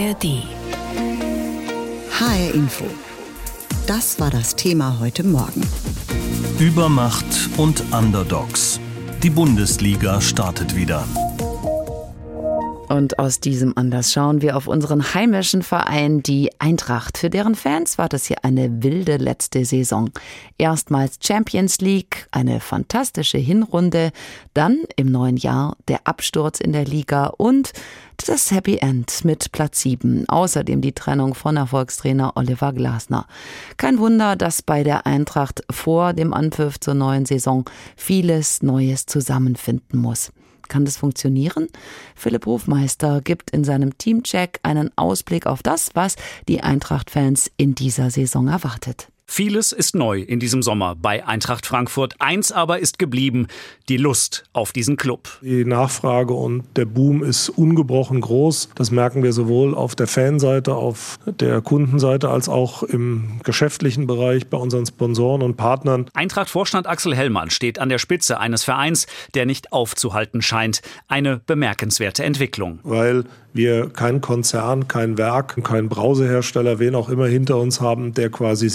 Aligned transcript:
ARD. 0.00 0.42
HR 2.18 2.54
Info. 2.54 2.86
Das 3.86 4.18
war 4.18 4.30
das 4.30 4.56
Thema 4.56 4.98
heute 4.98 5.24
Morgen. 5.24 5.60
Übermacht 6.58 7.26
und 7.58 7.82
Underdogs. 7.92 8.80
Die 9.22 9.28
Bundesliga 9.28 10.22
startet 10.22 10.74
wieder. 10.74 11.04
Und 12.90 13.20
aus 13.20 13.38
diesem 13.38 13.76
Anlass 13.76 14.12
schauen 14.12 14.42
wir 14.42 14.56
auf 14.56 14.66
unseren 14.66 15.14
heimischen 15.14 15.62
Verein, 15.62 16.24
die 16.24 16.50
Eintracht. 16.58 17.18
Für 17.18 17.30
deren 17.30 17.54
Fans 17.54 17.98
war 17.98 18.08
das 18.08 18.26
hier 18.26 18.44
eine 18.44 18.82
wilde 18.82 19.16
letzte 19.16 19.64
Saison. 19.64 20.10
Erstmals 20.58 21.20
Champions 21.22 21.80
League, 21.80 22.26
eine 22.32 22.58
fantastische 22.58 23.38
Hinrunde, 23.38 24.10
dann 24.54 24.80
im 24.96 25.06
neuen 25.06 25.36
Jahr 25.36 25.76
der 25.86 26.00
Absturz 26.08 26.58
in 26.58 26.72
der 26.72 26.84
Liga 26.84 27.26
und 27.26 27.70
das 28.26 28.50
Happy 28.50 28.78
End 28.78 29.24
mit 29.24 29.52
Platz 29.52 29.82
7. 29.82 30.28
Außerdem 30.28 30.80
die 30.80 30.92
Trennung 30.92 31.34
von 31.34 31.56
Erfolgstrainer 31.56 32.32
Oliver 32.34 32.72
Glasner. 32.72 33.28
Kein 33.76 34.00
Wunder, 34.00 34.34
dass 34.34 34.62
bei 34.62 34.82
der 34.82 35.06
Eintracht 35.06 35.62
vor 35.70 36.12
dem 36.12 36.34
Anpfiff 36.34 36.80
zur 36.80 36.94
neuen 36.94 37.24
Saison 37.24 37.70
vieles 37.94 38.64
Neues 38.64 39.06
zusammenfinden 39.06 40.00
muss. 40.00 40.32
Kann 40.70 40.84
das 40.84 40.96
funktionieren? 40.96 41.66
Philipp 42.14 42.46
Hofmeister 42.46 43.20
gibt 43.20 43.50
in 43.50 43.64
seinem 43.64 43.98
Teamcheck 43.98 44.60
einen 44.62 44.96
Ausblick 44.96 45.46
auf 45.46 45.62
das, 45.62 45.90
was 45.94 46.14
die 46.48 46.62
Eintracht-Fans 46.62 47.50
in 47.56 47.74
dieser 47.74 48.10
Saison 48.10 48.46
erwartet. 48.46 49.08
Vieles 49.32 49.70
ist 49.70 49.94
neu 49.94 50.22
in 50.22 50.40
diesem 50.40 50.60
Sommer 50.60 50.96
bei 50.96 51.24
Eintracht 51.24 51.64
Frankfurt. 51.64 52.16
Eins 52.18 52.50
aber 52.50 52.80
ist 52.80 52.98
geblieben, 52.98 53.46
die 53.88 53.96
Lust 53.96 54.42
auf 54.52 54.72
diesen 54.72 54.96
Club. 54.96 55.28
Die 55.40 55.64
Nachfrage 55.64 56.34
und 56.34 56.64
der 56.74 56.84
Boom 56.84 57.22
ist 57.22 57.48
ungebrochen 57.48 58.20
groß. 58.22 58.70
Das 58.74 58.90
merken 58.90 59.22
wir 59.22 59.32
sowohl 59.32 59.76
auf 59.76 59.94
der 59.94 60.08
Fanseite, 60.08 60.74
auf 60.74 61.20
der 61.26 61.60
Kundenseite 61.60 62.28
als 62.28 62.48
auch 62.48 62.82
im 62.82 63.40
geschäftlichen 63.44 64.08
Bereich 64.08 64.48
bei 64.48 64.58
unseren 64.58 64.84
Sponsoren 64.84 65.42
und 65.42 65.56
Partnern. 65.56 66.06
Eintracht-Vorstand 66.12 66.88
Axel 66.88 67.14
Hellmann 67.14 67.50
steht 67.50 67.78
an 67.78 67.88
der 67.88 67.98
Spitze 67.98 68.40
eines 68.40 68.64
Vereins, 68.64 69.06
der 69.34 69.46
nicht 69.46 69.72
aufzuhalten 69.72 70.42
scheint. 70.42 70.82
Eine 71.06 71.40
bemerkenswerte 71.46 72.24
Entwicklung. 72.24 72.80
Weil 72.82 73.26
wir 73.52 73.90
kein 73.90 74.20
Konzern, 74.20 74.86
kein 74.88 75.18
Werk, 75.18 75.62
kein 75.64 75.88
Brausehersteller, 75.88 76.78
wen 76.78 76.94
auch 76.94 77.08
immer 77.08 77.26
hinter 77.26 77.56
uns 77.58 77.80
haben, 77.80 78.14
der 78.14 78.30
quasi 78.30 78.68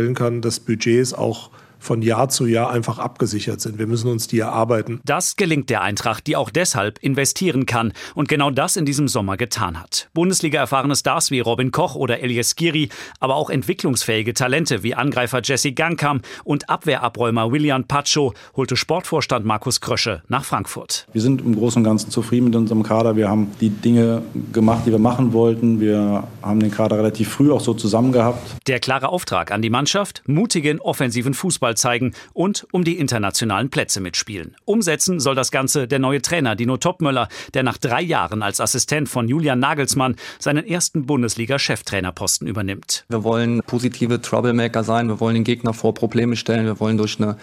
sicherstellen 0.00 0.14
kann, 0.14 0.40
dass 0.40 0.60
Budgets 0.60 1.12
auch 1.12 1.50
von 1.80 2.02
Jahr 2.02 2.28
zu 2.28 2.46
Jahr 2.46 2.70
einfach 2.70 2.98
abgesichert 2.98 3.60
sind. 3.60 3.78
Wir 3.78 3.86
müssen 3.86 4.08
uns 4.08 4.28
die 4.28 4.38
erarbeiten. 4.38 5.00
Das 5.04 5.36
gelingt 5.36 5.70
der 5.70 5.82
Eintracht, 5.82 6.26
die 6.26 6.36
auch 6.36 6.50
deshalb 6.50 6.98
investieren 7.00 7.66
kann 7.66 7.92
und 8.14 8.28
genau 8.28 8.50
das 8.50 8.76
in 8.76 8.84
diesem 8.84 9.08
Sommer 9.08 9.36
getan 9.36 9.80
hat. 9.80 10.08
Bundesliga-erfahrene 10.14 10.94
Stars 10.94 11.30
wie 11.30 11.40
Robin 11.40 11.70
Koch 11.70 11.94
oder 11.94 12.20
Elias 12.20 12.54
Giri, 12.54 12.90
aber 13.18 13.34
auch 13.36 13.50
entwicklungsfähige 13.50 14.34
Talente 14.34 14.82
wie 14.82 14.94
Angreifer 14.94 15.40
Jesse 15.42 15.72
Gangkam 15.72 16.20
und 16.44 16.68
Abwehrabräumer 16.68 17.50
William 17.50 17.84
Pacho 17.84 18.34
holte 18.56 18.76
Sportvorstand 18.76 19.44
Markus 19.44 19.80
Krösche 19.80 20.22
nach 20.28 20.44
Frankfurt. 20.44 21.06
Wir 21.12 21.22
sind 21.22 21.40
im 21.40 21.56
Großen 21.56 21.80
und 21.80 21.84
Ganzen 21.84 22.10
zufrieden 22.10 22.46
mit 22.46 22.56
unserem 22.56 22.82
Kader. 22.82 23.16
Wir 23.16 23.28
haben 23.28 23.50
die 23.60 23.70
Dinge 23.70 24.22
gemacht, 24.52 24.82
die 24.86 24.90
wir 24.90 24.98
machen 24.98 25.32
wollten. 25.32 25.80
Wir 25.80 26.24
haben 26.42 26.60
den 26.60 26.70
Kader 26.70 26.98
relativ 26.98 27.28
früh 27.30 27.50
auch 27.50 27.60
so 27.60 27.74
zusammen 27.74 28.12
gehabt. 28.12 28.56
Der 28.66 28.80
klare 28.80 29.08
Auftrag 29.08 29.50
an 29.50 29.62
die 29.62 29.70
Mannschaft, 29.70 30.22
mutigen 30.26 30.80
offensiven 30.80 31.34
Fußball 31.34 31.69
Fußball 31.70 31.76
zeigen 31.76 32.12
und 32.32 32.66
um 32.72 32.84
die 32.84 32.98
internationalen 32.98 33.70
Plätze 33.70 34.00
mitspielen. 34.00 34.56
Umsetzen 34.64 35.20
soll 35.20 35.34
das 35.34 35.50
Ganze 35.50 35.86
der 35.86 35.98
neue 35.98 36.22
Trainer 36.22 36.56
Dino 36.56 36.76
Topmöller, 36.76 37.28
der 37.54 37.62
nach 37.62 37.78
drei 37.78 38.02
Jahren 38.02 38.42
als 38.42 38.60
Assistent 38.60 39.08
von 39.08 39.28
Julian 39.28 39.58
Nagelsmann 39.58 40.16
seinen 40.38 40.66
ersten 40.66 41.06
Bundesliga-Cheftrainerposten 41.06 42.46
übernimmt. 42.46 43.04
Wir 43.08 43.24
wollen 43.24 43.62
positive 43.66 44.20
Troublemaker 44.20 44.84
sein, 44.84 45.08
wir 45.08 45.20
wollen 45.20 45.34
den 45.34 45.44
Gegner 45.44 45.74
vor 45.74 45.94
Probleme 45.94 46.36
stellen, 46.36 46.66
wir 46.66 46.80
wollen 46.80 46.96
durch 46.96 47.18
eine 47.18 47.36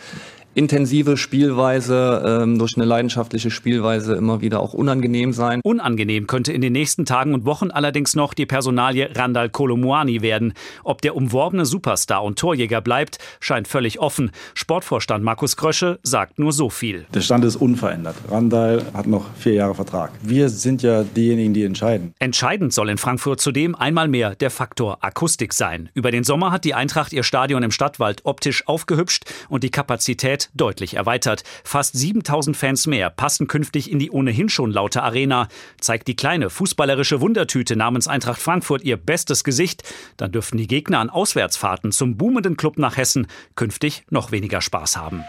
intensive 0.57 1.17
Spielweise, 1.17 2.23
ähm, 2.25 2.57
durch 2.57 2.75
eine 2.77 2.85
leidenschaftliche 2.85 3.51
Spielweise 3.51 4.15
immer 4.15 4.41
wieder 4.41 4.59
auch 4.59 4.73
unangenehm 4.73 5.31
sein. 5.31 5.61
Unangenehm 5.63 6.25
könnte 6.25 6.51
in 6.51 6.61
den 6.61 6.73
nächsten 6.73 7.05
Tagen 7.05 7.35
und 7.35 7.45
Wochen 7.45 7.69
allerdings 7.69 8.15
noch 8.15 8.33
die 8.33 8.47
Personalie 8.47 9.11
Randall 9.15 9.49
Kolomuani 9.49 10.23
werden. 10.23 10.53
Ob 10.83 11.03
der 11.03 11.15
umworbene 11.15 11.67
Superstar 11.67 12.23
und 12.23 12.39
Torjäger 12.39 12.81
bleibt, 12.81 13.19
scheint 13.39 13.67
völlig 13.67 13.99
offen. 13.99 14.31
Sportvorstand 14.55 15.23
Markus 15.23 15.57
Krösche 15.57 15.99
sagt 16.01 16.39
nur 16.39 16.51
so 16.51 16.71
viel. 16.71 17.05
Der 17.13 17.21
Stand 17.21 17.45
ist 17.45 17.57
unverändert. 17.57 18.15
Randall 18.27 18.83
hat 18.95 19.05
noch 19.05 19.25
vier 19.35 19.53
Jahre 19.53 19.75
Vertrag. 19.75 20.11
Wir 20.23 20.49
sind 20.49 20.81
ja 20.81 21.03
diejenigen, 21.03 21.53
die 21.53 21.65
entscheiden. 21.65 22.15
Entscheidend 22.17 22.73
soll 22.73 22.89
in 22.89 22.97
Frankfurt 22.97 23.41
zudem 23.41 23.75
einmal 23.75 24.07
mehr 24.07 24.33
der 24.33 24.49
Faktor 24.49 24.97
Akustik 25.01 25.53
sein. 25.53 25.89
Über 25.93 26.09
den 26.09 26.23
Sommer 26.23 26.51
hat 26.51 26.65
die 26.65 26.73
Eintracht 26.73 27.13
ihr 27.13 27.21
Stadion 27.21 27.61
im 27.61 27.69
Stadtwald 27.69 28.21
optisch 28.23 28.67
aufgehübscht 28.67 29.25
und 29.49 29.63
die 29.63 29.69
Kapazität 29.69 30.46
deutlich 30.53 30.95
erweitert. 30.95 31.43
Fast 31.63 31.97
7000 31.97 32.55
Fans 32.55 32.87
mehr 32.87 33.09
passen 33.09 33.47
künftig 33.47 33.91
in 33.91 33.99
die 33.99 34.11
ohnehin 34.11 34.49
schon 34.49 34.71
laute 34.71 35.03
Arena. 35.03 35.47
Zeigt 35.79 36.07
die 36.07 36.15
kleine 36.15 36.49
fußballerische 36.49 37.21
Wundertüte 37.21 37.75
namens 37.75 38.07
Eintracht 38.07 38.41
Frankfurt 38.41 38.83
ihr 38.83 38.97
bestes 38.97 39.43
Gesicht, 39.43 39.83
dann 40.17 40.31
dürften 40.31 40.57
die 40.57 40.67
Gegner 40.67 40.99
an 40.99 41.09
Auswärtsfahrten 41.09 41.91
zum 41.91 42.17
boomenden 42.17 42.57
Club 42.57 42.77
nach 42.77 42.97
Hessen 42.97 43.27
künftig 43.55 44.03
noch 44.09 44.31
weniger 44.31 44.61
Spaß 44.61 44.97
haben. 44.97 45.23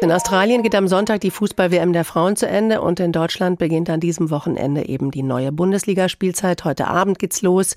In 0.00 0.12
Australien 0.12 0.62
geht 0.62 0.76
am 0.76 0.86
Sonntag 0.86 1.22
die 1.22 1.32
Fußball-WM 1.32 1.92
der 1.92 2.04
Frauen 2.04 2.36
zu 2.36 2.46
Ende 2.46 2.80
und 2.80 3.00
in 3.00 3.10
Deutschland 3.10 3.58
beginnt 3.58 3.90
an 3.90 3.98
diesem 3.98 4.30
Wochenende 4.30 4.88
eben 4.88 5.10
die 5.10 5.24
neue 5.24 5.50
Bundesligaspielzeit. 5.50 6.64
Heute 6.64 6.86
Abend 6.86 7.18
geht's 7.18 7.42
los. 7.42 7.74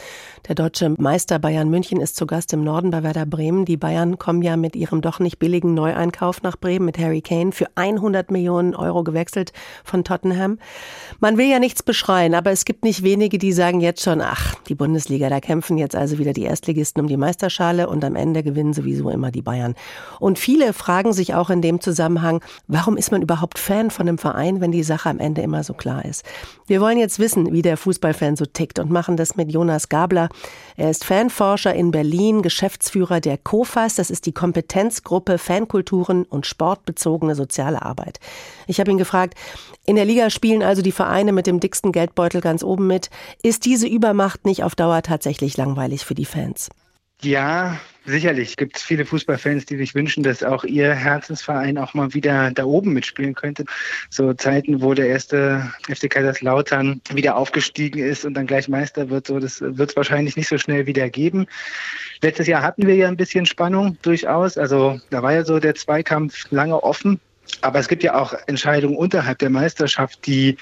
Der 0.48 0.54
deutsche 0.54 0.94
Meister 1.00 1.40
Bayern 1.40 1.72
München 1.72 2.00
ist 2.00 2.16
zu 2.16 2.28
Gast 2.28 2.54
im 2.54 2.64
Norden 2.64 2.92
bei 2.92 3.02
Werder 3.02 3.26
Bremen. 3.26 3.66
Die 3.66 3.76
Bayern 3.76 4.20
kommen 4.20 4.44
ja 4.44 4.56
mit 4.56 4.76
ihrem 4.76 5.02
doch 5.02 5.20
nicht 5.20 5.40
billigen 5.40 5.74
Neueinkauf 5.74 6.44
nach 6.44 6.58
Bremen 6.58 6.86
mit 6.86 7.00
Harry 7.00 7.22
Kane 7.22 7.54
für 7.54 7.66
100 7.74 8.30
Millionen 8.30 8.76
Euro 8.76 9.04
gewechselt 9.04 9.52
von 9.84 10.04
Tottenham. 10.04 10.60
Man 11.20 11.38
will 11.38 11.50
ja 11.50 11.58
nichts 11.58 11.82
beschreien, 11.82 12.36
aber 12.36 12.52
es 12.52 12.66
gibt 12.66 12.84
nicht 12.84 13.02
wenige, 13.02 13.40
die 13.40 13.52
sagen 13.52 13.82
jetzt 13.82 14.04
schon, 14.04 14.22
ach, 14.22 14.54
die 14.68 14.76
Bundesliga, 14.76 15.28
da 15.30 15.40
kämpfen 15.40 15.80
jetzt 15.80 15.96
also 15.96 16.20
wieder 16.20 16.34
die 16.34 16.44
Erstligisten 16.44 17.02
um 17.02 17.08
die 17.08 17.18
Meisterschale 17.18 17.90
und 17.90 18.06
am 18.06 18.16
Ende 18.16 18.44
gewinnen 18.44 18.74
sowieso 18.74 19.10
immer 19.10 19.32
die 19.32 19.42
Bayern. 19.42 19.74
Und 20.20 20.38
viele 20.38 20.74
fragen 20.74 21.14
sich 21.14 21.34
auch 21.34 21.50
in 21.52 21.62
dem 21.62 21.82
Zusammenhang, 21.82 22.42
warum 22.68 22.98
ist 22.98 23.12
man 23.12 23.22
überhaupt 23.22 23.60
Fan 23.60 23.92
von 23.92 24.08
einem 24.08 24.18
Verein, 24.18 24.62
wenn 24.62 24.72
die 24.72 24.84
Sache 24.84 25.10
am 25.10 25.20
Ende 25.20 25.42
immer 25.42 25.64
so 25.64 25.74
klar 25.74 26.06
ist? 26.06 26.24
Wir 26.68 26.82
wollen 26.82 26.98
jetzt 26.98 27.20
wissen, 27.20 27.52
wie 27.52 27.62
der 27.62 27.78
Fußballfan 27.78 28.36
so 28.36 28.46
tickt 28.46 28.80
und 28.80 28.90
machen 28.90 29.18
das 29.18 29.36
mit 29.36 29.52
Jonas 29.52 29.90
Gabler. 29.90 30.30
Er 30.78 30.90
ist 30.90 31.04
Fanforscher 31.06 31.74
in 31.74 31.92
Berlin, 31.92 32.42
Geschäftsführer 32.42 33.20
der 33.20 33.38
COFAS, 33.38 33.96
das 33.96 34.10
ist 34.10 34.26
die 34.26 34.32
Kompetenzgruppe 34.32 35.38
Fankulturen 35.38 36.24
und 36.24 36.46
sportbezogene 36.46 37.36
soziale 37.36 37.82
Arbeit. 37.82 38.20
Ich 38.68 38.80
habe 38.80 38.90
ihn 38.90 38.98
gefragt, 38.98 39.36
in 39.86 39.96
der 39.96 40.06
Liga 40.06 40.30
spielen 40.30 40.64
also 40.64 40.82
die 40.82 40.92
Vereine 40.92 41.32
mit 41.32 41.48
dem 41.48 41.60
dicksten 41.60 41.92
Geldbeutel 41.92 42.42
ganz 42.42 42.64
oben 42.64 42.88
mit. 42.88 43.10
Ist 43.44 43.66
diese 43.66 43.88
Übermacht 43.88 44.46
nicht 44.46 44.64
auf 44.64 44.76
Dauer 44.76 45.02
tatsächlich 45.02 45.58
langweilig 45.58 46.06
für 46.06 46.16
die 46.16 46.26
Fans? 46.26 46.70
Ja, 47.22 47.80
sicherlich 48.06 48.58
gibt 48.58 48.78
es 48.78 48.84
viele 48.84 49.06
Fußballfans, 49.06 49.66
die 49.66 49.78
sich 49.78 49.96
wünschen, 49.96 50.24
dass 50.24 50.44
auch 50.44 50.64
ihr 50.64 50.94
Herzensverein 50.94 51.78
auch 51.78 51.94
mal 51.94 52.14
wieder 52.14 52.52
da 52.52 52.66
oben 52.66 52.94
mitspielen 52.94 53.36
könnte. 53.36 53.66
So 54.10 54.34
Zeiten, 54.34 54.82
wo 54.82 54.94
der 54.94 55.08
erste 55.08 55.72
FC 55.88 56.10
Kaiserslautern 56.10 57.02
wieder 57.14 57.36
aufgestiegen 57.36 58.00
ist 58.00 58.26
und 58.26 58.34
dann 58.34 58.48
gleich 58.48 58.68
Meister 58.68 59.10
wird, 59.10 59.28
so 59.28 59.40
das 59.40 59.62
wird 59.62 59.92
es 59.92 59.96
wahrscheinlich 59.96 60.36
nicht 60.36 60.50
so 60.50 60.58
schnell 60.58 60.86
wieder 60.86 61.10
geben. 61.10 61.46
Letztes 62.22 62.48
Jahr 62.48 62.62
hatten 62.62 62.88
wir 62.88 62.96
ja 62.96 63.08
ein 63.08 63.18
bisschen 63.18 63.46
Spannung 63.46 63.98
durchaus. 64.02 64.58
Also 64.58 65.00
da 65.10 65.22
war 65.24 65.34
ja 65.34 65.44
so 65.44 65.60
der 65.60 65.76
Zweikampf 65.76 66.50
lange 66.52 66.82
offen. 66.82 67.20
Aber 67.62 67.80
es 67.80 67.88
gibt 67.88 68.04
ja 68.04 68.16
auch 68.16 68.34
Entscheidungen 68.48 68.96
unterhalb 68.96 69.40
der 69.40 69.50
Meisterschaft, 69.50 70.26
die 70.26 70.58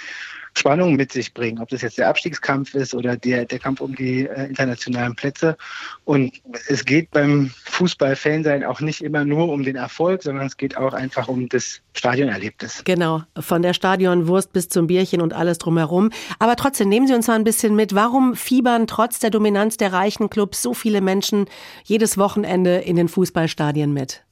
Spannung 0.54 0.96
mit 0.96 1.12
sich 1.12 1.34
bringen, 1.34 1.60
ob 1.60 1.70
das 1.70 1.82
jetzt 1.82 1.98
der 1.98 2.10
Abstiegskampf 2.10 2.74
ist 2.76 2.94
oder 2.94 3.16
der, 3.16 3.46
der 3.46 3.60
Kampf 3.60 3.82
um 3.82 3.96
die 3.96 4.28
äh, 4.28 4.48
internationalen 4.48 5.16
Plätze. 5.16 5.58
Und 6.06 6.42
es 6.68 6.86
geht 6.86 7.12
beim 7.12 7.52
Fußballfansein 7.66 8.64
auch 8.64 8.82
nicht 8.82 9.04
immer 9.04 9.26
nur 9.26 9.50
um 9.50 9.64
den 9.64 9.76
Erfolg, 9.76 10.24
sondern 10.24 10.48
es 10.48 10.58
geht 10.58 10.78
auch 10.78 10.94
einfach 10.94 11.28
um 11.28 11.48
das 11.50 11.82
Stadionerlebnis. 11.94 12.84
Genau, 12.86 13.24
von 13.40 13.62
der 13.62 13.74
Stadionwurst 13.74 14.54
bis 14.54 14.70
zum 14.70 14.88
Bierchen 14.88 15.22
und 15.22 15.34
alles 15.34 15.58
drumherum. 15.58 16.12
Aber 16.40 16.56
trotzdem 16.56 16.90
nehmen 16.90 17.08
Sie 17.08 17.14
uns 17.14 17.28
mal 17.28 17.36
ein 17.36 17.44
bisschen 17.44 17.76
mit. 17.76 17.96
Warum 17.96 18.36
fiebern 18.36 18.88
trotz 18.88 19.20
der 19.20 19.30
Dominanz 19.30 19.78
der 19.78 19.94
reichen 19.94 20.30
Clubs 20.30 20.62
so 20.62 20.74
viele 20.74 21.02
Menschen 21.02 21.46
jedes 21.84 22.18
Wochenende 22.18 22.78
in 22.78 22.96
den 22.96 23.08
Fußballstadien 23.08 23.94
mit? 23.94 24.24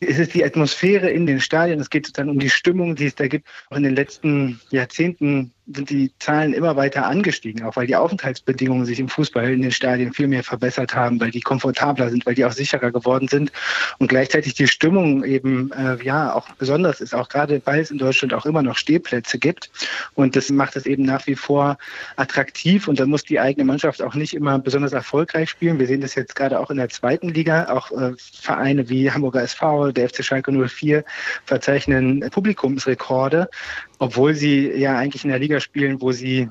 Es 0.00 0.18
ist 0.18 0.34
die 0.34 0.44
Atmosphäre 0.44 1.10
in 1.10 1.26
den 1.26 1.40
Stadien, 1.40 1.80
es 1.80 1.90
geht 1.90 2.16
dann 2.18 2.28
um 2.28 2.38
die 2.38 2.50
Stimmung, 2.50 2.94
die 2.94 3.06
es 3.06 3.14
da 3.14 3.26
gibt. 3.26 3.48
Auch 3.70 3.76
in 3.76 3.82
den 3.82 3.94
letzten 3.94 4.60
Jahrzehnten 4.70 5.52
sind 5.74 5.90
die 5.90 6.10
Zahlen 6.18 6.54
immer 6.54 6.76
weiter 6.76 7.06
angestiegen, 7.06 7.64
auch 7.64 7.76
weil 7.76 7.86
die 7.86 7.96
Aufenthaltsbedingungen 7.96 8.86
sich 8.86 9.00
im 9.00 9.08
Fußball 9.08 9.50
in 9.52 9.62
den 9.62 9.70
Stadien 9.70 10.12
viel 10.12 10.26
mehr 10.26 10.42
verbessert 10.42 10.94
haben, 10.94 11.20
weil 11.20 11.30
die 11.30 11.40
komfortabler 11.40 12.10
sind, 12.10 12.24
weil 12.26 12.34
die 12.34 12.44
auch 12.44 12.52
sicherer 12.52 12.90
geworden 12.90 13.28
sind. 13.28 13.52
Und 13.98 14.08
gleichzeitig 14.08 14.54
die 14.54 14.66
Stimmung 14.66 15.24
eben 15.24 15.70
äh, 15.72 16.02
ja 16.02 16.32
auch 16.32 16.48
besonders 16.58 17.00
ist, 17.00 17.14
auch 17.14 17.28
gerade 17.28 17.60
weil 17.64 17.80
es 17.80 17.90
in 17.90 17.98
Deutschland 17.98 18.32
auch 18.32 18.46
immer 18.46 18.62
noch 18.62 18.76
Stehplätze 18.76 19.38
gibt. 19.38 19.70
Und 20.14 20.36
das 20.36 20.50
macht 20.50 20.76
es 20.76 20.86
eben 20.86 21.02
nach 21.02 21.26
wie 21.26 21.36
vor 21.36 21.76
attraktiv. 22.16 22.88
Und 22.88 22.98
da 22.98 23.06
muss 23.06 23.24
die 23.24 23.38
eigene 23.38 23.64
Mannschaft 23.64 24.00
auch 24.02 24.14
nicht 24.14 24.34
immer 24.34 24.58
besonders 24.58 24.92
erfolgreich 24.92 25.50
spielen. 25.50 25.78
Wir 25.78 25.86
sehen 25.86 26.00
das 26.00 26.14
jetzt 26.14 26.34
gerade 26.34 26.58
auch 26.58 26.70
in 26.70 26.78
der 26.78 26.88
zweiten 26.88 27.28
Liga, 27.28 27.68
auch 27.68 27.90
äh, 27.92 28.12
Vereine 28.16 28.88
wie 28.88 29.10
Hamburger 29.10 29.42
SV, 29.42 29.92
der 29.92 30.08
FC 30.08 30.24
Schalke 30.24 30.52
04 30.52 31.04
verzeichnen 31.44 32.20
Publikumsrekorde, 32.30 33.50
obwohl 33.98 34.34
sie 34.34 34.70
ja 34.70 34.96
eigentlich 34.96 35.24
in 35.24 35.30
der 35.30 35.38
Liga 35.38 35.60
spielen, 35.60 36.00
wo 36.00 36.12
sie 36.12 36.48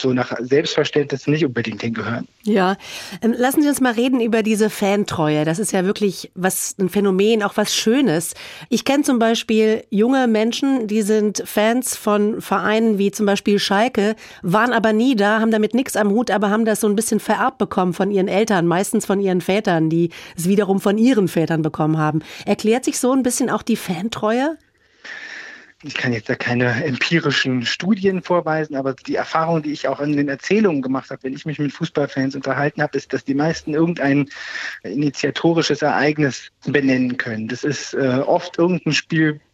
so 0.00 0.12
nach 0.12 0.32
Selbstverständnis 0.38 1.26
nicht 1.26 1.44
unbedingt 1.44 1.82
hingehören. 1.82 2.28
Ja, 2.44 2.76
ähm, 3.22 3.34
lassen 3.36 3.62
Sie 3.62 3.68
uns 3.68 3.80
mal 3.80 3.92
reden 3.92 4.20
über 4.20 4.44
diese 4.44 4.70
Fantreue. 4.70 5.44
Das 5.44 5.58
ist 5.58 5.72
ja 5.72 5.84
wirklich 5.84 6.30
was 6.34 6.76
ein 6.78 6.88
Phänomen, 6.88 7.42
auch 7.42 7.56
was 7.56 7.74
Schönes. 7.74 8.34
Ich 8.68 8.84
kenne 8.84 9.02
zum 9.02 9.18
Beispiel 9.18 9.82
junge 9.90 10.28
Menschen, 10.28 10.86
die 10.86 11.02
sind 11.02 11.42
Fans 11.44 11.96
von 11.96 12.40
Vereinen 12.40 12.98
wie 12.98 13.10
zum 13.10 13.26
Beispiel 13.26 13.58
Schalke, 13.58 14.14
waren 14.42 14.72
aber 14.72 14.92
nie 14.92 15.16
da, 15.16 15.40
haben 15.40 15.50
damit 15.50 15.74
nichts 15.74 15.96
am 15.96 16.10
Hut, 16.10 16.30
aber 16.30 16.50
haben 16.50 16.64
das 16.64 16.80
so 16.80 16.86
ein 16.86 16.96
bisschen 16.96 17.18
vererbt 17.18 17.58
bekommen 17.58 17.94
von 17.94 18.12
ihren 18.12 18.28
Eltern, 18.28 18.66
meistens 18.66 19.06
von 19.06 19.20
ihren 19.20 19.40
Vätern, 19.40 19.90
die 19.90 20.10
es 20.36 20.48
wiederum 20.48 20.80
von 20.80 20.98
ihren 20.98 21.26
Vätern 21.26 21.62
bekommen 21.62 21.98
haben. 21.98 22.20
Erklärt 22.46 22.84
sich 22.84 23.00
so 23.00 23.12
ein 23.12 23.24
bisschen 23.24 23.50
auch 23.50 23.62
die 23.62 23.76
Fantreue? 23.76 24.56
Ich 25.84 25.94
kann 25.94 26.12
jetzt 26.12 26.28
da 26.28 26.34
keine 26.34 26.84
empirischen 26.84 27.64
Studien 27.64 28.20
vorweisen, 28.20 28.74
aber 28.74 28.94
die 28.94 29.14
Erfahrung, 29.14 29.62
die 29.62 29.70
ich 29.70 29.86
auch 29.86 30.00
in 30.00 30.16
den 30.16 30.28
Erzählungen 30.28 30.82
gemacht 30.82 31.10
habe, 31.10 31.22
wenn 31.22 31.34
ich 31.34 31.46
mich 31.46 31.60
mit 31.60 31.72
Fußballfans 31.72 32.34
unterhalten 32.34 32.82
habe, 32.82 32.96
ist, 32.98 33.12
dass 33.12 33.24
die 33.24 33.34
meisten 33.34 33.74
irgendein 33.74 34.28
initiatorisches 34.82 35.82
Ereignis 35.82 36.50
benennen 36.66 37.16
können. 37.16 37.46
Das 37.46 37.62
ist 37.62 37.94
äh, 37.94 38.22
oft 38.26 38.58
irgendein 38.58 38.92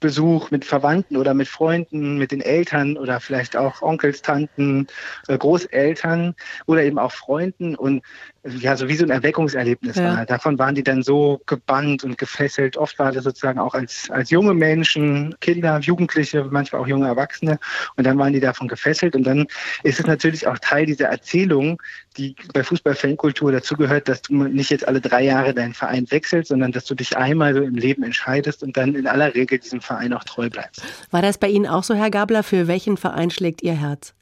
Spielbesuch 0.04 0.50
mit 0.50 0.66
Verwandten 0.66 1.16
oder 1.16 1.32
mit 1.32 1.48
Freunden, 1.48 2.18
mit 2.18 2.30
den 2.30 2.42
Eltern 2.42 2.98
oder 2.98 3.20
vielleicht 3.20 3.56
auch 3.56 3.80
Onkels, 3.80 4.20
Tanten, 4.20 4.86
äh, 5.28 5.38
Großeltern 5.38 6.34
oder 6.66 6.82
eben 6.82 6.98
auch 6.98 7.12
Freunden. 7.12 7.74
Und 7.74 8.02
ja, 8.44 8.76
so 8.76 8.88
wie 8.88 8.96
so 8.96 9.04
ein 9.04 9.10
Erweckungserlebnis 9.10 9.96
ja. 9.96 10.16
war. 10.16 10.26
Davon 10.26 10.58
waren 10.58 10.74
die 10.74 10.82
dann 10.82 11.02
so 11.02 11.40
gebannt 11.46 12.04
und 12.04 12.18
gefesselt. 12.18 12.76
Oft 12.76 12.98
war 12.98 13.10
das 13.10 13.24
sozusagen 13.24 13.58
auch 13.58 13.74
als, 13.74 14.10
als 14.10 14.28
junge 14.28 14.52
Menschen, 14.52 15.34
Kinder, 15.40 15.78
Jugendliche, 15.80 16.44
manchmal 16.50 16.82
auch 16.82 16.86
junge 16.86 17.06
Erwachsene. 17.06 17.58
Und 17.96 18.04
dann 18.06 18.18
waren 18.18 18.34
die 18.34 18.40
davon 18.40 18.68
gefesselt. 18.68 19.16
Und 19.16 19.24
dann 19.24 19.46
ist 19.82 19.98
es 19.98 20.06
natürlich 20.06 20.46
auch 20.46 20.58
Teil 20.58 20.84
dieser 20.84 21.06
Erzählung, 21.06 21.80
die 22.18 22.36
bei 22.52 22.62
Fußball-Fankultur 22.62 23.50
dazugehört, 23.50 24.08
dass 24.08 24.20
du 24.20 24.34
nicht 24.34 24.70
jetzt 24.70 24.86
alle 24.86 25.00
drei 25.00 25.22
Jahre 25.22 25.54
deinen 25.54 25.72
Verein 25.74 26.06
wechselst, 26.10 26.50
sondern 26.50 26.70
dass 26.70 26.84
du 26.84 26.94
dich 26.94 27.16
einmal 27.16 27.54
so 27.54 27.62
im 27.62 27.76
Leben 27.76 28.02
entscheidest 28.02 28.62
und 28.62 28.76
dann 28.76 28.94
in 28.94 29.06
aller 29.06 29.34
Regel 29.34 29.58
diesem 29.58 29.80
Verein 29.80 29.93
auch 30.12 30.24
treu 30.24 30.50
bleibst. 30.50 30.82
War 31.10 31.22
das 31.22 31.38
bei 31.38 31.48
Ihnen 31.48 31.66
auch 31.66 31.84
so, 31.84 31.94
Herr 31.94 32.10
Gabler? 32.10 32.42
Für 32.42 32.68
welchen 32.68 32.96
Verein 32.96 33.30
schlägt 33.30 33.62
Ihr 33.62 33.74
Herz? 33.74 34.14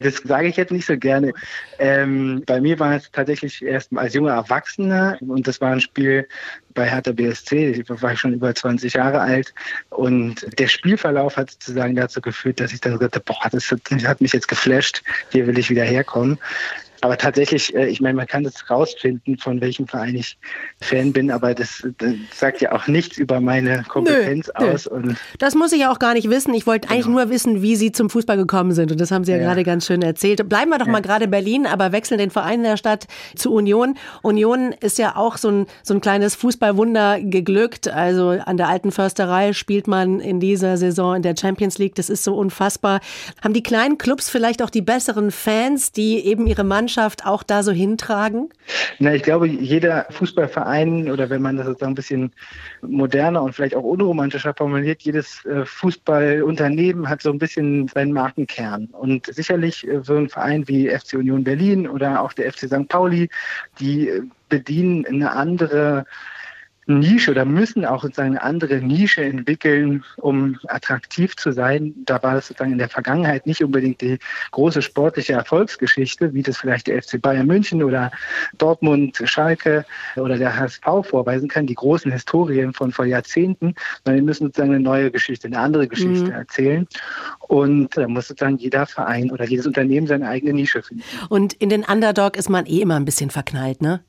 Das 0.00 0.16
sage 0.18 0.48
ich 0.48 0.56
jetzt 0.56 0.70
nicht 0.70 0.86
so 0.86 0.96
gerne. 0.96 1.32
Ähm, 1.78 2.42
bei 2.46 2.60
mir 2.60 2.78
war 2.78 2.94
es 2.94 3.10
tatsächlich 3.10 3.62
erst 3.62 3.90
als 3.96 4.14
junger 4.14 4.32
Erwachsener 4.32 5.18
und 5.20 5.48
das 5.48 5.60
war 5.60 5.72
ein 5.72 5.80
Spiel 5.80 6.28
bei 6.74 6.88
Hertha 6.88 7.10
BSC. 7.10 7.70
Ich 7.70 7.88
war 7.88 8.16
schon 8.16 8.34
über 8.34 8.54
20 8.54 8.92
Jahre 8.92 9.20
alt 9.20 9.52
und 9.90 10.46
der 10.58 10.68
Spielverlauf 10.68 11.36
hat 11.36 11.50
sozusagen 11.50 11.96
dazu 11.96 12.20
geführt, 12.20 12.60
dass 12.60 12.72
ich 12.72 12.80
dann 12.80 12.92
gesagt 12.92 13.16
habe, 13.16 13.24
boah, 13.24 13.48
das 13.50 13.72
hat 14.06 14.20
mich 14.20 14.32
jetzt 14.32 14.46
geflasht, 14.46 15.02
hier 15.32 15.46
will 15.46 15.58
ich 15.58 15.68
wieder 15.68 15.84
herkommen. 15.84 16.38
Aber 17.00 17.16
tatsächlich, 17.16 17.74
äh, 17.74 17.86
ich 17.86 18.00
meine, 18.00 18.14
man 18.14 18.26
kann 18.26 18.42
das 18.42 18.68
rausfinden, 18.68 19.38
von 19.38 19.60
welchem 19.60 19.86
Verein 19.86 20.16
ich 20.16 20.36
Fan 20.80 21.12
bin, 21.12 21.30
aber 21.30 21.54
das, 21.54 21.86
das 21.98 22.14
sagt 22.32 22.60
ja 22.60 22.72
auch 22.72 22.86
nichts 22.86 23.18
über 23.18 23.40
meine 23.40 23.84
Kompetenz 23.88 24.50
nö, 24.58 24.72
aus. 24.72 24.88
Nö. 24.90 25.14
das 25.38 25.54
muss 25.54 25.72
ich 25.72 25.80
ja 25.80 25.92
auch 25.92 25.98
gar 25.98 26.14
nicht 26.14 26.28
wissen. 26.28 26.54
Ich 26.54 26.66
wollte 26.66 26.90
eigentlich 26.90 27.06
genau. 27.06 27.20
nur 27.20 27.30
wissen, 27.30 27.62
wie 27.62 27.76
Sie 27.76 27.92
zum 27.92 28.10
Fußball 28.10 28.36
gekommen 28.36 28.72
sind. 28.72 28.90
Und 28.90 29.00
das 29.00 29.10
haben 29.10 29.24
Sie 29.24 29.32
ja, 29.32 29.38
ja. 29.38 29.44
gerade 29.44 29.62
ganz 29.64 29.86
schön 29.86 30.02
erzählt. 30.02 30.48
Bleiben 30.48 30.70
wir 30.70 30.78
doch 30.78 30.86
ja. 30.86 30.92
mal 30.92 31.02
gerade 31.02 31.28
Berlin, 31.28 31.66
aber 31.66 31.92
wechseln 31.92 32.18
den 32.18 32.30
Verein 32.30 32.62
der 32.62 32.76
Stadt 32.76 33.06
zu 33.36 33.52
Union. 33.52 33.96
Union 34.22 34.72
ist 34.80 34.98
ja 34.98 35.16
auch 35.16 35.36
so 35.36 35.50
ein, 35.50 35.66
so 35.82 35.94
ein 35.94 36.00
kleines 36.00 36.34
Fußballwunder 36.34 37.20
geglückt. 37.20 37.88
Also 37.88 38.30
an 38.30 38.56
der 38.56 38.68
alten 38.68 38.90
Försterei 38.90 39.52
spielt 39.52 39.86
man 39.86 40.20
in 40.20 40.40
dieser 40.40 40.76
Saison 40.76 41.16
in 41.16 41.22
der 41.22 41.34
Champions 41.38 41.78
League. 41.78 41.94
Das 41.94 42.10
ist 42.10 42.24
so 42.24 42.36
unfassbar. 42.36 43.00
Haben 43.42 43.54
die 43.54 43.62
kleinen 43.62 43.98
Clubs 43.98 44.28
vielleicht 44.30 44.62
auch 44.62 44.70
die 44.70 44.82
besseren 44.82 45.30
Fans, 45.30 45.92
die 45.92 46.24
eben 46.24 46.46
ihre 46.46 46.64
Mannschaft 46.64 46.87
Mannschaft 46.88 47.26
auch 47.26 47.42
da 47.42 47.62
so 47.62 47.70
hintragen? 47.70 48.48
Na, 48.98 49.14
ich 49.14 49.22
glaube, 49.22 49.46
jeder 49.46 50.06
Fußballverein 50.08 51.10
oder 51.10 51.28
wenn 51.28 51.42
man 51.42 51.58
das 51.58 51.66
sozusagen 51.66 51.92
ein 51.92 51.94
bisschen 51.94 52.32
moderner 52.80 53.42
und 53.42 53.54
vielleicht 53.54 53.74
auch 53.74 53.82
unromantischer 53.82 54.54
formuliert, 54.54 55.02
jedes 55.02 55.44
äh, 55.44 55.66
Fußballunternehmen 55.66 57.06
hat 57.06 57.20
so 57.20 57.30
ein 57.30 57.38
bisschen 57.38 57.88
seinen 57.88 58.12
Markenkern. 58.12 58.86
Und 58.92 59.26
sicherlich 59.26 59.86
äh, 59.86 60.00
so 60.02 60.16
ein 60.16 60.30
Verein 60.30 60.66
wie 60.66 60.88
FC 60.88 61.14
Union 61.14 61.44
Berlin 61.44 61.86
oder 61.86 62.22
auch 62.22 62.32
der 62.32 62.50
FC 62.50 62.60
St. 62.60 62.88
Pauli, 62.88 63.28
die 63.78 64.08
äh, 64.08 64.22
bedienen 64.48 65.04
eine 65.04 65.32
andere 65.32 66.06
Nische 66.88 67.32
oder 67.32 67.44
müssen 67.44 67.84
auch 67.84 68.02
sozusagen 68.02 68.30
eine 68.30 68.42
andere 68.42 68.76
Nische 68.78 69.22
entwickeln, 69.22 70.04
um 70.16 70.58
attraktiv 70.68 71.36
zu 71.36 71.52
sein. 71.52 71.94
Da 72.06 72.22
war 72.22 72.36
es 72.36 72.48
sozusagen 72.48 72.72
in 72.72 72.78
der 72.78 72.88
Vergangenheit 72.88 73.46
nicht 73.46 73.62
unbedingt 73.62 74.00
die 74.00 74.18
große 74.52 74.80
sportliche 74.80 75.34
Erfolgsgeschichte, 75.34 76.32
wie 76.32 76.42
das 76.42 76.56
vielleicht 76.56 76.86
der 76.86 77.02
FC 77.02 77.20
Bayern 77.20 77.46
München 77.46 77.82
oder 77.82 78.10
Dortmund, 78.56 79.20
Schalke 79.24 79.84
oder 80.16 80.38
der 80.38 80.58
HSV 80.58 80.82
vorweisen 81.02 81.48
kann, 81.48 81.66
die 81.66 81.74
großen 81.74 82.10
Historien 82.10 82.72
von 82.72 82.90
vor 82.90 83.04
Jahrzehnten, 83.04 83.74
sondern 84.04 84.22
die 84.22 84.26
müssen 84.26 84.46
sozusagen 84.46 84.70
eine 84.70 84.80
neue 84.80 85.10
Geschichte, 85.10 85.46
eine 85.46 85.58
andere 85.58 85.88
Geschichte 85.88 86.24
mhm. 86.24 86.30
erzählen. 86.30 86.88
Und 87.48 87.96
da 87.98 88.08
muss 88.08 88.28
sozusagen 88.28 88.56
jeder 88.56 88.86
Verein 88.86 89.30
oder 89.30 89.44
jedes 89.44 89.66
Unternehmen 89.66 90.06
seine 90.06 90.26
eigene 90.26 90.54
Nische 90.54 90.82
finden. 90.82 91.04
Und 91.28 91.52
in 91.52 91.68
den 91.68 91.84
Underdog 91.84 92.36
ist 92.36 92.48
man 92.48 92.64
eh 92.64 92.80
immer 92.80 92.96
ein 92.96 93.04
bisschen 93.04 93.28
verknallt, 93.28 93.82
ne? 93.82 94.00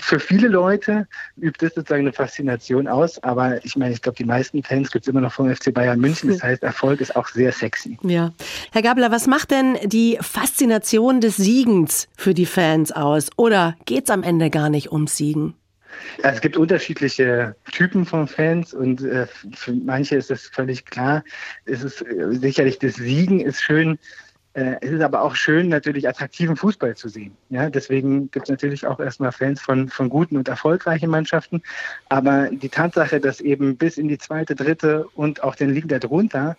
Für 0.00 0.20
viele 0.20 0.48
Leute 0.48 1.06
übt 1.36 1.64
das 1.64 1.74
sozusagen 1.74 2.02
eine 2.02 2.12
Faszination 2.12 2.88
aus, 2.88 3.22
aber 3.22 3.64
ich 3.64 3.76
meine, 3.76 3.94
ich 3.94 4.02
glaube, 4.02 4.16
die 4.16 4.24
meisten 4.24 4.62
Fans 4.62 4.90
gibt 4.90 5.04
es 5.04 5.08
immer 5.08 5.20
noch 5.20 5.32
vom 5.32 5.54
FC 5.54 5.72
Bayern 5.72 6.00
München. 6.00 6.30
Das 6.30 6.42
heißt, 6.42 6.62
Erfolg 6.62 7.00
ist 7.00 7.14
auch 7.16 7.28
sehr 7.28 7.52
sexy. 7.52 7.98
Ja. 8.02 8.32
Herr 8.72 8.82
Gabler, 8.82 9.10
was 9.10 9.26
macht 9.26 9.50
denn 9.50 9.76
die 9.84 10.18
Faszination 10.20 11.20
des 11.20 11.36
Siegens 11.36 12.08
für 12.16 12.34
die 12.34 12.46
Fans 12.46 12.92
aus? 12.92 13.30
Oder 13.36 13.76
geht 13.84 14.04
es 14.04 14.10
am 14.10 14.22
Ende 14.22 14.50
gar 14.50 14.70
nicht 14.70 14.92
ums 14.92 15.16
Siegen? 15.16 15.54
Also 16.22 16.36
es 16.36 16.40
gibt 16.40 16.56
unterschiedliche 16.56 17.56
Typen 17.72 18.06
von 18.06 18.28
Fans 18.28 18.74
und 18.74 19.02
äh, 19.02 19.26
für 19.54 19.72
manche 19.72 20.16
ist 20.16 20.30
das 20.30 20.42
völlig 20.42 20.84
klar. 20.84 21.24
Es 21.64 21.82
ist 21.82 22.02
äh, 22.02 22.32
sicherlich 22.32 22.78
das 22.78 22.94
Siegen 22.94 23.40
ist 23.40 23.60
schön 23.60 23.98
äh, 24.54 24.76
es 24.80 24.90
ist 24.90 25.00
aber 25.00 25.22
auch 25.22 25.36
schön, 25.36 25.68
natürlich 25.68 26.08
attraktiven 26.08 26.56
Fußball 26.56 26.96
zu 26.96 27.08
sehen. 27.08 27.36
Ja, 27.50 27.70
deswegen 27.70 28.30
gibt 28.32 28.46
es 28.46 28.50
natürlich 28.50 28.84
auch 28.84 28.98
erstmal 28.98 29.30
Fans 29.30 29.60
von, 29.60 29.88
von 29.88 30.08
guten 30.08 30.36
und 30.36 30.48
erfolgreichen 30.48 31.08
Mannschaften. 31.08 31.62
Aber 32.08 32.48
die 32.50 32.68
Tatsache, 32.68 33.20
dass 33.20 33.40
eben 33.40 33.76
bis 33.76 33.96
in 33.96 34.08
die 34.08 34.18
zweite, 34.18 34.56
dritte 34.56 35.06
und 35.14 35.44
auch 35.44 35.54
den 35.54 35.70
Ligen 35.70 35.86
darunter 35.86 36.56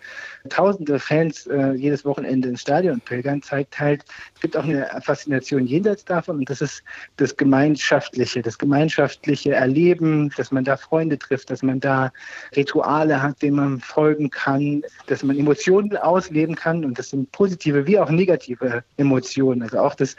tausende 0.48 1.00
Fans 1.00 1.48
äh, 1.48 1.74
jedes 1.74 2.06
Wochenende 2.06 2.48
ins 2.48 2.62
Stadion 2.62 3.02
pilgern, 3.02 3.42
zeigt 3.42 3.78
halt, 3.78 4.06
es 4.36 4.42
gibt 4.42 4.56
auch 4.56 4.64
eine 4.64 4.88
Faszination 5.02 5.68
jenseits 5.68 6.06
davon. 6.06 6.38
Und 6.38 6.50
das 6.50 6.62
ist 6.62 6.84
das 7.18 7.36
Gemeinschaftliche, 7.36 8.42
das 8.42 8.58
gemeinschaftliche 8.58 9.54
Erleben, 9.54 10.32
dass 10.38 10.52
man 10.52 10.64
da 10.64 10.78
Freunde 10.78 11.20
trifft, 11.20 11.50
dass 11.50 11.62
man 11.62 11.82
da 11.82 12.14
Rituale 12.56 13.22
hat, 13.22 13.42
denen 13.42 13.58
man 13.58 13.80
folgen 13.82 14.30
kann, 14.30 14.82
dass 15.08 15.24
man 15.24 15.38
Emotionen 15.38 15.98
ausleben 15.98 16.56
kann. 16.56 16.86
Und 16.86 16.98
das 16.98 17.10
sind 17.10 17.30
positive 17.34 17.81
wie 17.88 18.00
auch 18.00 18.10
negative 18.10 18.84
Emotionen. 18.98 19.64
Also 19.64 19.80
auch 19.80 19.96
das 19.96 20.16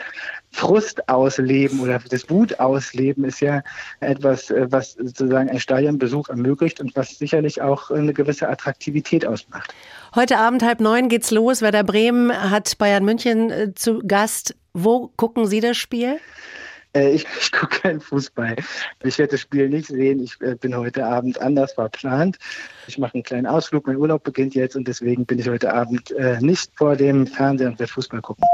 Frust 0.50 1.08
ausleben 1.08 1.80
oder 1.80 2.00
das 2.10 2.28
Wut 2.30 2.58
ausleben 2.60 3.24
ist 3.24 3.40
ja 3.40 3.62
etwas, 4.00 4.50
äh, 4.50 4.66
was 4.70 4.92
sozusagen 4.92 5.50
ein 5.50 5.60
Stadionbesuch 5.60 6.28
ermöglicht 6.28 6.80
und 6.80 6.94
was 6.96 7.18
sicherlich 7.18 7.62
auch 7.62 7.90
eine 7.90 8.12
gewisse 8.12 8.48
Attraktivität 8.48 9.26
ausmacht. 9.26 9.74
Heute 10.14 10.38
Abend 10.38 10.62
halb 10.62 10.80
neun 10.80 11.08
geht's 11.08 11.30
los. 11.30 11.62
Werder 11.62 11.84
Bremen 11.84 12.32
hat 12.50 12.76
Bayern 12.78 13.04
München 13.04 13.50
äh, 13.50 13.74
zu 13.74 14.00
Gast. 14.06 14.54
Wo 14.74 15.10
gucken 15.16 15.46
Sie 15.46 15.60
das 15.60 15.76
Spiel? 15.76 16.18
Äh, 16.94 17.10
ich, 17.14 17.26
ich 17.40 17.52
gucke 17.52 17.80
keinen 17.80 18.00
Fußball. 18.00 18.56
Ich 19.04 19.18
werde 19.18 19.32
das 19.32 19.40
Spiel 19.40 19.68
nicht 19.68 19.88
sehen. 19.88 20.22
Ich 20.22 20.40
äh, 20.40 20.54
bin 20.54 20.76
heute 20.76 21.04
Abend 21.04 21.40
anders 21.40 21.74
verplant. 21.74 22.38
Ich 22.86 22.98
mache 22.98 23.14
einen 23.14 23.22
kleinen 23.22 23.46
Ausflug. 23.46 23.86
Mein 23.86 23.96
Urlaub 23.96 24.24
beginnt 24.24 24.54
jetzt 24.54 24.76
und 24.76 24.88
deswegen 24.88 25.26
bin 25.26 25.38
ich 25.38 25.48
heute 25.48 25.72
Abend 25.72 26.10
äh, 26.12 26.38
nicht 26.40 26.70
vor 26.76 26.96
dem 26.96 27.26
Fernseher 27.26 27.68
und 27.68 27.78
werde 27.78 27.92
Fußball 27.92 28.20
gucken. 28.20 28.44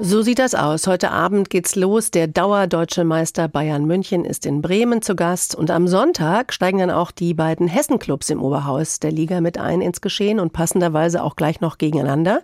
So 0.00 0.22
sieht 0.22 0.38
das 0.38 0.54
aus. 0.54 0.86
Heute 0.86 1.10
Abend 1.10 1.50
geht's 1.50 1.74
los. 1.74 2.12
Der 2.12 2.28
Dauerdeutsche 2.28 3.02
Meister 3.02 3.48
Bayern 3.48 3.84
München 3.84 4.24
ist 4.24 4.46
in 4.46 4.62
Bremen 4.62 5.02
zu 5.02 5.16
Gast. 5.16 5.56
Und 5.56 5.72
am 5.72 5.88
Sonntag 5.88 6.52
steigen 6.52 6.78
dann 6.78 6.92
auch 6.92 7.10
die 7.10 7.34
beiden 7.34 7.66
Hessen-Clubs 7.66 8.30
im 8.30 8.40
Oberhaus 8.40 9.00
der 9.00 9.10
Liga 9.10 9.40
mit 9.40 9.58
ein 9.58 9.80
ins 9.80 10.00
Geschehen 10.00 10.38
und 10.38 10.52
passenderweise 10.52 11.20
auch 11.24 11.34
gleich 11.34 11.60
noch 11.60 11.78
gegeneinander. 11.78 12.42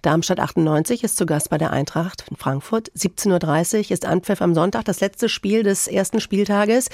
Darmstadt 0.00 0.40
98 0.40 1.04
ist 1.04 1.18
zu 1.18 1.26
Gast 1.26 1.50
bei 1.50 1.58
der 1.58 1.72
Eintracht 1.72 2.24
in 2.30 2.36
Frankfurt. 2.36 2.90
17.30 2.92 3.76
Uhr 3.76 3.90
ist 3.90 4.06
Anpfiff 4.06 4.40
am 4.40 4.54
Sonntag, 4.54 4.86
das 4.86 5.00
letzte 5.00 5.28
Spiel 5.28 5.62
des 5.62 5.86
ersten 5.86 6.20
Spieltages. 6.20 6.88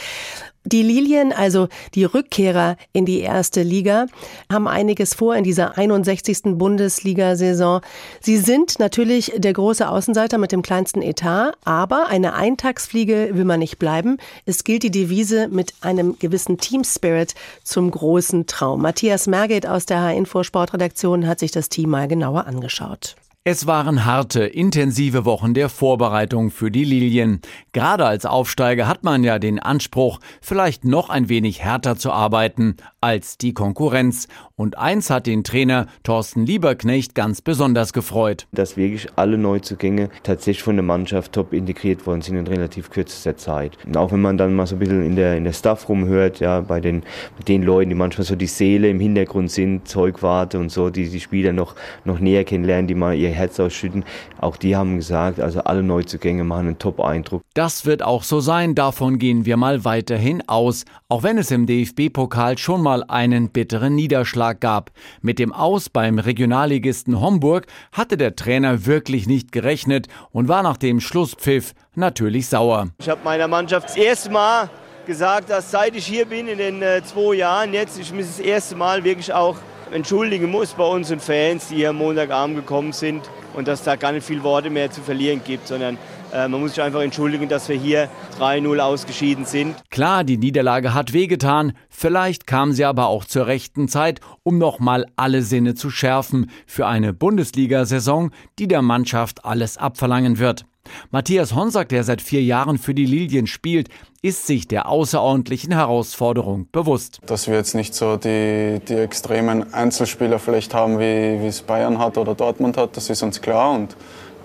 Die 0.66 0.82
Lilien, 0.82 1.32
also 1.32 1.68
die 1.94 2.04
Rückkehrer 2.04 2.76
in 2.92 3.06
die 3.06 3.20
erste 3.20 3.62
Liga, 3.62 4.06
haben 4.52 4.68
einiges 4.68 5.14
vor 5.14 5.34
in 5.34 5.42
dieser 5.42 5.78
61. 5.78 6.58
Bundesliga-Saison. 6.58 7.80
Sie 8.20 8.36
sind 8.36 8.78
natürlich 8.78 9.32
der 9.38 9.54
große 9.54 9.88
Außenseiter 9.88 10.36
mit 10.36 10.52
dem 10.52 10.60
kleinsten 10.60 11.00
Etat, 11.00 11.54
aber 11.64 12.08
eine 12.08 12.34
Eintagsfliege 12.34 13.30
will 13.32 13.46
man 13.46 13.60
nicht 13.60 13.78
bleiben. 13.78 14.18
Es 14.44 14.62
gilt 14.62 14.82
die 14.82 14.90
Devise 14.90 15.48
mit 15.48 15.72
einem 15.80 16.18
gewissen 16.18 16.58
Team-Spirit 16.58 17.34
zum 17.64 17.90
großen 17.90 18.46
Traum. 18.46 18.82
Matthias 18.82 19.26
Merget 19.26 19.66
aus 19.66 19.86
der 19.86 20.02
H-Info 20.02 20.42
Sportredaktion 20.42 21.26
hat 21.26 21.38
sich 21.38 21.52
das 21.52 21.70
Team 21.70 21.88
mal 21.88 22.06
genauer 22.06 22.46
angeschaut. 22.46 23.16
Es 23.42 23.66
waren 23.66 24.04
harte, 24.04 24.44
intensive 24.44 25.24
Wochen 25.24 25.54
der 25.54 25.70
Vorbereitung 25.70 26.50
für 26.50 26.70
die 26.70 26.84
Lilien. 26.84 27.40
Gerade 27.72 28.04
als 28.04 28.26
Aufsteiger 28.26 28.86
hat 28.86 29.02
man 29.02 29.24
ja 29.24 29.38
den 29.38 29.58
Anspruch, 29.58 30.20
vielleicht 30.42 30.84
noch 30.84 31.08
ein 31.08 31.30
wenig 31.30 31.62
härter 31.62 31.96
zu 31.96 32.12
arbeiten 32.12 32.76
als 33.00 33.38
die 33.38 33.54
Konkurrenz. 33.54 34.28
Und 34.56 34.76
eins 34.76 35.08
hat 35.08 35.26
den 35.26 35.42
Trainer 35.42 35.86
Thorsten 36.02 36.44
Lieberknecht 36.44 37.14
ganz 37.14 37.40
besonders 37.40 37.94
gefreut. 37.94 38.46
Dass 38.52 38.76
wirklich 38.76 39.08
alle 39.16 39.38
Neuzugänge 39.38 40.10
tatsächlich 40.22 40.62
von 40.62 40.76
der 40.76 40.82
Mannschaft 40.82 41.32
top 41.32 41.54
integriert 41.54 42.06
worden 42.06 42.20
sind 42.20 42.36
in 42.36 42.46
relativ 42.46 42.90
kürzester 42.90 43.38
Zeit. 43.38 43.78
Und 43.86 43.96
auch 43.96 44.12
wenn 44.12 44.20
man 44.20 44.36
dann 44.36 44.54
mal 44.54 44.66
so 44.66 44.76
ein 44.76 44.80
bisschen 44.80 45.02
in 45.02 45.16
der, 45.16 45.38
in 45.38 45.44
der 45.44 45.54
Staff 45.54 45.88
rumhört, 45.88 46.40
ja, 46.40 46.60
bei 46.60 46.80
den, 46.80 47.04
den 47.48 47.62
Leuten, 47.62 47.88
die 47.88 47.96
manchmal 47.96 48.26
so 48.26 48.36
die 48.36 48.46
Seele 48.46 48.90
im 48.90 49.00
Hintergrund 49.00 49.50
sind, 49.50 49.88
Zeugwarte 49.88 50.58
und 50.58 50.68
so, 50.68 50.90
die 50.90 51.08
die 51.08 51.20
Spieler 51.20 51.54
noch, 51.54 51.74
noch 52.04 52.18
näher 52.18 52.44
kennenlernen, 52.44 52.86
die 52.86 52.94
mal 52.94 53.14
ihr 53.14 53.29
Herz 53.32 53.58
ausschütten, 53.60 54.04
auch 54.40 54.56
die 54.56 54.76
haben 54.76 54.96
gesagt, 54.96 55.40
also 55.40 55.60
alle 55.60 55.82
Neuzugänge 55.82 56.44
machen 56.44 56.66
einen 56.66 56.78
Top-Eindruck. 56.78 57.42
Das 57.54 57.86
wird 57.86 58.02
auch 58.02 58.22
so 58.22 58.40
sein, 58.40 58.74
davon 58.74 59.18
gehen 59.18 59.44
wir 59.44 59.56
mal 59.56 59.84
weiterhin 59.84 60.42
aus, 60.48 60.84
auch 61.08 61.22
wenn 61.22 61.38
es 61.38 61.50
im 61.50 61.66
DFB-Pokal 61.66 62.58
schon 62.58 62.82
mal 62.82 63.04
einen 63.08 63.50
bitteren 63.50 63.94
Niederschlag 63.94 64.60
gab. 64.60 64.90
Mit 65.22 65.38
dem 65.38 65.52
Aus 65.52 65.88
beim 65.88 66.18
Regionalligisten 66.18 67.20
Homburg 67.20 67.66
hatte 67.92 68.16
der 68.16 68.36
Trainer 68.36 68.86
wirklich 68.86 69.26
nicht 69.26 69.52
gerechnet 69.52 70.08
und 70.30 70.48
war 70.48 70.62
nach 70.62 70.76
dem 70.76 71.00
Schlusspfiff 71.00 71.74
natürlich 71.94 72.48
sauer. 72.48 72.88
Ich 72.98 73.08
habe 73.08 73.20
meiner 73.24 73.48
Mannschaft 73.48 73.90
das 73.90 73.96
erste 73.96 74.30
Mal 74.30 74.70
gesagt, 75.06 75.50
dass 75.50 75.70
seit 75.70 75.96
ich 75.96 76.06
hier 76.06 76.24
bin 76.26 76.46
in 76.46 76.58
den 76.58 76.82
äh, 76.82 77.02
zwei 77.02 77.34
Jahren, 77.34 77.72
jetzt 77.72 77.98
ich 77.98 78.12
mich 78.12 78.26
das 78.26 78.38
erste 78.38 78.76
Mal 78.76 79.02
wirklich 79.02 79.32
auch 79.32 79.56
entschuldigen 79.92 80.50
muss 80.50 80.74
bei 80.74 80.84
unseren 80.84 81.20
Fans, 81.20 81.68
die 81.68 81.76
hier 81.76 81.90
am 81.90 81.96
Montagabend 81.96 82.56
gekommen 82.56 82.92
sind 82.92 83.28
und 83.54 83.68
dass 83.68 83.82
da 83.82 83.96
gar 83.96 84.12
nicht 84.12 84.26
viel 84.26 84.42
Worte 84.42 84.70
mehr 84.70 84.90
zu 84.90 85.00
verlieren 85.00 85.40
gibt, 85.44 85.66
sondern 85.66 85.98
äh, 86.32 86.48
man 86.48 86.60
muss 86.60 86.74
sich 86.74 86.82
einfach 86.82 87.00
entschuldigen, 87.00 87.48
dass 87.48 87.68
wir 87.68 87.76
hier 87.76 88.08
3-0 88.38 88.78
ausgeschieden 88.78 89.44
sind. 89.44 89.74
Klar, 89.90 90.24
die 90.24 90.36
Niederlage 90.36 90.94
hat 90.94 91.12
wehgetan. 91.12 91.72
Vielleicht 91.88 92.46
kam 92.46 92.72
sie 92.72 92.84
aber 92.84 93.08
auch 93.08 93.24
zur 93.24 93.46
rechten 93.46 93.88
Zeit, 93.88 94.20
um 94.42 94.58
nochmal 94.58 95.06
alle 95.16 95.42
Sinne 95.42 95.74
zu 95.74 95.90
schärfen 95.90 96.50
für 96.66 96.86
eine 96.86 97.12
Bundesliga-Saison, 97.12 98.30
die 98.58 98.68
der 98.68 98.82
Mannschaft 98.82 99.44
alles 99.44 99.76
abverlangen 99.76 100.38
wird. 100.38 100.64
Matthias 101.10 101.54
Honsack, 101.54 101.88
der 101.88 102.04
seit 102.04 102.22
vier 102.22 102.42
Jahren 102.42 102.78
für 102.78 102.94
die 102.94 103.04
Lilien 103.04 103.46
spielt, 103.46 103.88
ist 104.22 104.46
sich 104.46 104.68
der 104.68 104.88
außerordentlichen 104.88 105.72
Herausforderung 105.72 106.68
bewusst. 106.72 107.20
Dass 107.26 107.48
wir 107.48 107.56
jetzt 107.56 107.74
nicht 107.74 107.94
so 107.94 108.16
die, 108.16 108.80
die 108.86 108.94
extremen 108.94 109.72
Einzelspieler 109.72 110.38
vielleicht 110.38 110.74
haben, 110.74 110.98
wie, 110.98 111.46
es 111.46 111.62
Bayern 111.62 111.98
hat 111.98 112.18
oder 112.18 112.34
Dortmund 112.34 112.76
hat, 112.76 112.96
das 112.96 113.10
ist 113.10 113.22
uns 113.22 113.40
klar. 113.40 113.72
Und 113.72 113.96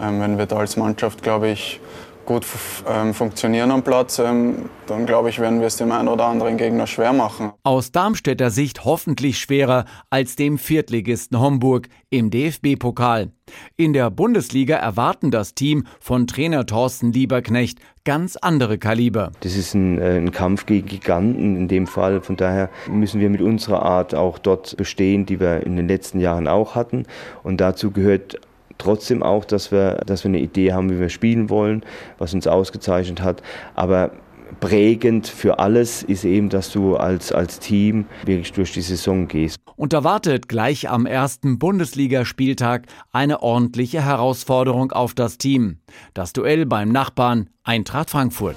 ähm, 0.01 0.21
wenn 0.21 0.37
wir 0.37 0.45
da 0.45 0.57
als 0.57 0.77
Mannschaft, 0.77 1.23
glaube 1.23 1.49
ich, 1.49 1.79
gut 2.25 2.45
ähm, 2.87 3.13
funktionieren 3.13 3.71
am 3.71 3.83
Platz, 3.83 4.19
ähm, 4.19 4.69
dann 4.87 5.05
glaube 5.05 5.29
ich, 5.29 5.39
werden 5.39 5.59
wir 5.59 5.67
es 5.67 5.77
dem 5.77 5.91
einen 5.91 6.07
oder 6.07 6.25
anderen 6.25 6.57
Gegner 6.57 6.87
schwer 6.87 7.13
machen. 7.13 7.51
Aus 7.63 7.91
Darmstädter 7.91 8.49
Sicht 8.49 8.85
hoffentlich 8.85 9.39
schwerer 9.39 9.85
als 10.09 10.35
dem 10.35 10.57
Viertligisten 10.57 11.39
Homburg 11.39 11.87
im 12.09 12.29
DFB-Pokal. 12.29 13.31
In 13.77 13.93
der 13.93 14.09
Bundesliga 14.09 14.77
erwarten 14.77 15.31
das 15.31 15.53
Team 15.53 15.85
von 15.99 16.27
Trainer 16.27 16.65
Thorsten 16.65 17.11
Lieberknecht 17.11 17.79
ganz 18.03 18.37
andere 18.37 18.77
Kaliber. 18.77 19.31
Das 19.41 19.55
ist 19.55 19.73
ein, 19.73 19.99
äh, 19.99 20.17
ein, 20.17 20.31
Kampf 20.31 20.65
gegen 20.65 20.87
Giganten 20.87 21.55
in 21.55 21.67
dem 21.67 21.87
Fall. 21.87 22.21
Von 22.21 22.37
daher 22.37 22.69
müssen 22.87 23.19
wir 23.19 23.29
mit 23.29 23.41
unserer 23.41 23.81
Art 23.83 24.15
auch 24.15 24.37
dort 24.37 24.77
bestehen, 24.77 25.25
die 25.25 25.39
wir 25.39 25.65
in 25.65 25.75
den 25.75 25.87
letzten 25.87 26.19
Jahren 26.19 26.47
auch 26.47 26.75
hatten. 26.75 27.05
Und 27.43 27.61
dazu 27.61 27.91
gehört 27.91 28.39
trotzdem 28.77 29.23
auch, 29.23 29.45
dass 29.45 29.71
wir, 29.71 29.95
dass 30.05 30.23
wir 30.23 30.29
eine 30.29 30.39
Idee 30.39 30.73
haben, 30.73 30.89
wie 30.89 30.99
wir 30.99 31.09
spielen 31.09 31.49
wollen, 31.49 31.83
was 32.17 32.33
uns 32.33 32.47
ausgezeichnet 32.47 33.21
hat. 33.21 33.41
Aber 33.75 34.11
prägend 34.59 35.27
für 35.27 35.59
alles 35.59 36.03
ist 36.03 36.25
eben, 36.25 36.49
dass 36.49 36.71
du 36.71 36.95
als, 36.95 37.31
als 37.31 37.59
Team 37.59 38.05
wirklich 38.25 38.53
durch 38.53 38.71
die 38.73 38.81
Saison 38.81 39.27
gehst. 39.27 39.57
Und 39.75 39.93
da 39.93 40.03
wartet 40.03 40.47
gleich 40.47 40.89
am 40.89 41.05
ersten 41.05 41.59
Bundesligaspieltag 41.59 42.83
eine 43.11 43.41
ordentliche 43.41 44.03
Herausforderung 44.03 44.91
auf 44.91 45.13
das 45.13 45.37
Team. 45.37 45.79
Das 46.13 46.33
Duell 46.33 46.65
beim 46.65 46.89
Nachbarn 46.89 47.49
Eintracht 47.63 48.09
Frankfurt. 48.09 48.55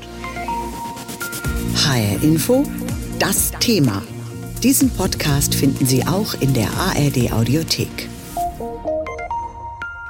HR 1.75 2.23
Info, 2.23 2.65
das 3.19 3.51
Thema. 3.53 4.03
Diesen 4.63 4.91
Podcast 4.91 5.55
finden 5.55 5.87
Sie 5.87 6.05
auch 6.05 6.35
in 6.41 6.53
der 6.53 6.69
ARD 6.71 7.33
Audiothek. 7.33 8.09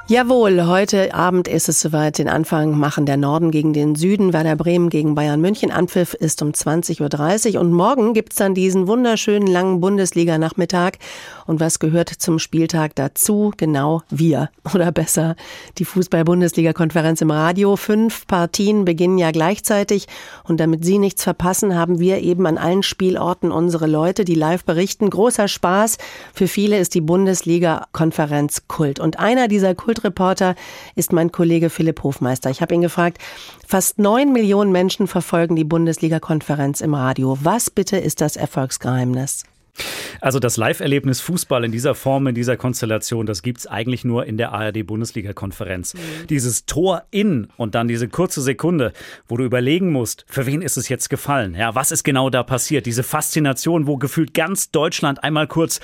Jawohl, 0.09 0.65
heute 0.65 1.13
Abend 1.13 1.47
ist 1.47 1.69
es 1.69 1.81
soweit. 1.81 2.17
Den 2.17 2.27
Anfang 2.27 2.75
machen 2.75 3.05
der 3.05 3.15
Norden 3.15 3.51
gegen 3.51 3.73
den 3.73 3.93
Süden, 3.93 4.33
Werder 4.33 4.55
Bremen 4.55 4.89
gegen 4.89 5.13
Bayern 5.13 5.39
München. 5.39 5.69
Anpfiff 5.69 6.15
ist 6.15 6.41
um 6.41 6.49
20.30 6.49 7.53
Uhr 7.53 7.61
und 7.61 7.71
morgen 7.71 8.15
gibt's 8.15 8.37
dann 8.37 8.55
diesen 8.55 8.87
wunderschönen 8.87 9.45
langen 9.45 9.81
Bundesliga-Nachmittag. 9.81 10.97
Und 11.49 11.59
was 11.59 11.79
gehört 11.79 12.09
zum 12.09 12.37
Spieltag 12.37 12.93
dazu? 12.93 13.51
Genau 13.57 14.03
wir. 14.11 14.51
Oder 14.75 14.91
besser 14.91 15.35
die 15.79 15.85
Fußball-Bundesliga-Konferenz 15.85 17.21
im 17.21 17.31
Radio. 17.31 17.75
Fünf 17.75 18.27
Partien 18.27 18.85
beginnen 18.85 19.17
ja 19.17 19.31
gleichzeitig. 19.31 20.05
Und 20.43 20.59
damit 20.59 20.85
Sie 20.85 20.99
nichts 20.99 21.23
verpassen, 21.23 21.73
haben 21.73 21.97
wir 21.97 22.19
eben 22.21 22.45
an 22.45 22.59
allen 22.59 22.83
Spielorten 22.83 23.51
unsere 23.51 23.87
Leute, 23.87 24.25
die 24.25 24.35
live 24.35 24.63
berichten. 24.63 25.09
Großer 25.09 25.47
Spaß. 25.47 25.97
Für 26.35 26.47
viele 26.47 26.77
ist 26.77 26.93
die 26.93 27.01
Bundesliga-Konferenz 27.01 28.67
Kult. 28.67 28.99
Und 28.99 29.17
einer 29.17 29.47
dieser 29.47 29.73
Kultreporter 29.73 30.53
ist 30.93 31.13
mein 31.13 31.31
Kollege 31.31 31.71
Philipp 31.71 32.03
Hofmeister. 32.03 32.51
Ich 32.51 32.61
habe 32.61 32.75
ihn 32.75 32.81
gefragt, 32.81 33.17
fast 33.65 33.97
neun 33.97 34.33
Millionen 34.33 34.71
Menschen 34.71 35.07
verfolgen 35.07 35.55
die 35.55 35.63
Bundesliga-Konferenz 35.63 36.79
im 36.81 36.93
Radio. 36.93 37.39
Was 37.41 37.71
bitte 37.71 37.97
ist 37.97 38.21
das 38.21 38.35
Erfolgsgeheimnis? 38.35 39.45
Also 40.21 40.39
das 40.39 40.57
Live-Erlebnis 40.57 41.21
Fußball 41.21 41.63
in 41.63 41.71
dieser 41.71 41.95
Form, 41.95 42.27
in 42.27 42.35
dieser 42.35 42.57
Konstellation, 42.57 43.25
das 43.25 43.41
gibt 43.41 43.59
es 43.59 43.67
eigentlich 43.67 44.05
nur 44.05 44.25
in 44.25 44.37
der 44.37 44.51
ARD-Bundesliga-Konferenz. 44.51 45.93
Mhm. 45.93 46.27
Dieses 46.29 46.65
Tor 46.65 47.03
in 47.11 47.47
und 47.57 47.75
dann 47.75 47.87
diese 47.87 48.07
kurze 48.07 48.41
Sekunde, 48.41 48.93
wo 49.27 49.37
du 49.37 49.43
überlegen 49.43 49.91
musst, 49.91 50.25
für 50.27 50.45
wen 50.45 50.61
ist 50.61 50.77
es 50.77 50.89
jetzt 50.89 51.09
gefallen? 51.09 51.55
Ja, 51.55 51.75
was 51.75 51.91
ist 51.91 52.03
genau 52.03 52.29
da 52.29 52.43
passiert? 52.43 52.85
Diese 52.85 53.03
Faszination, 53.03 53.87
wo 53.87 53.97
gefühlt 53.97 54.33
ganz 54.33 54.71
Deutschland 54.71 55.23
einmal 55.23 55.47
kurz 55.47 55.79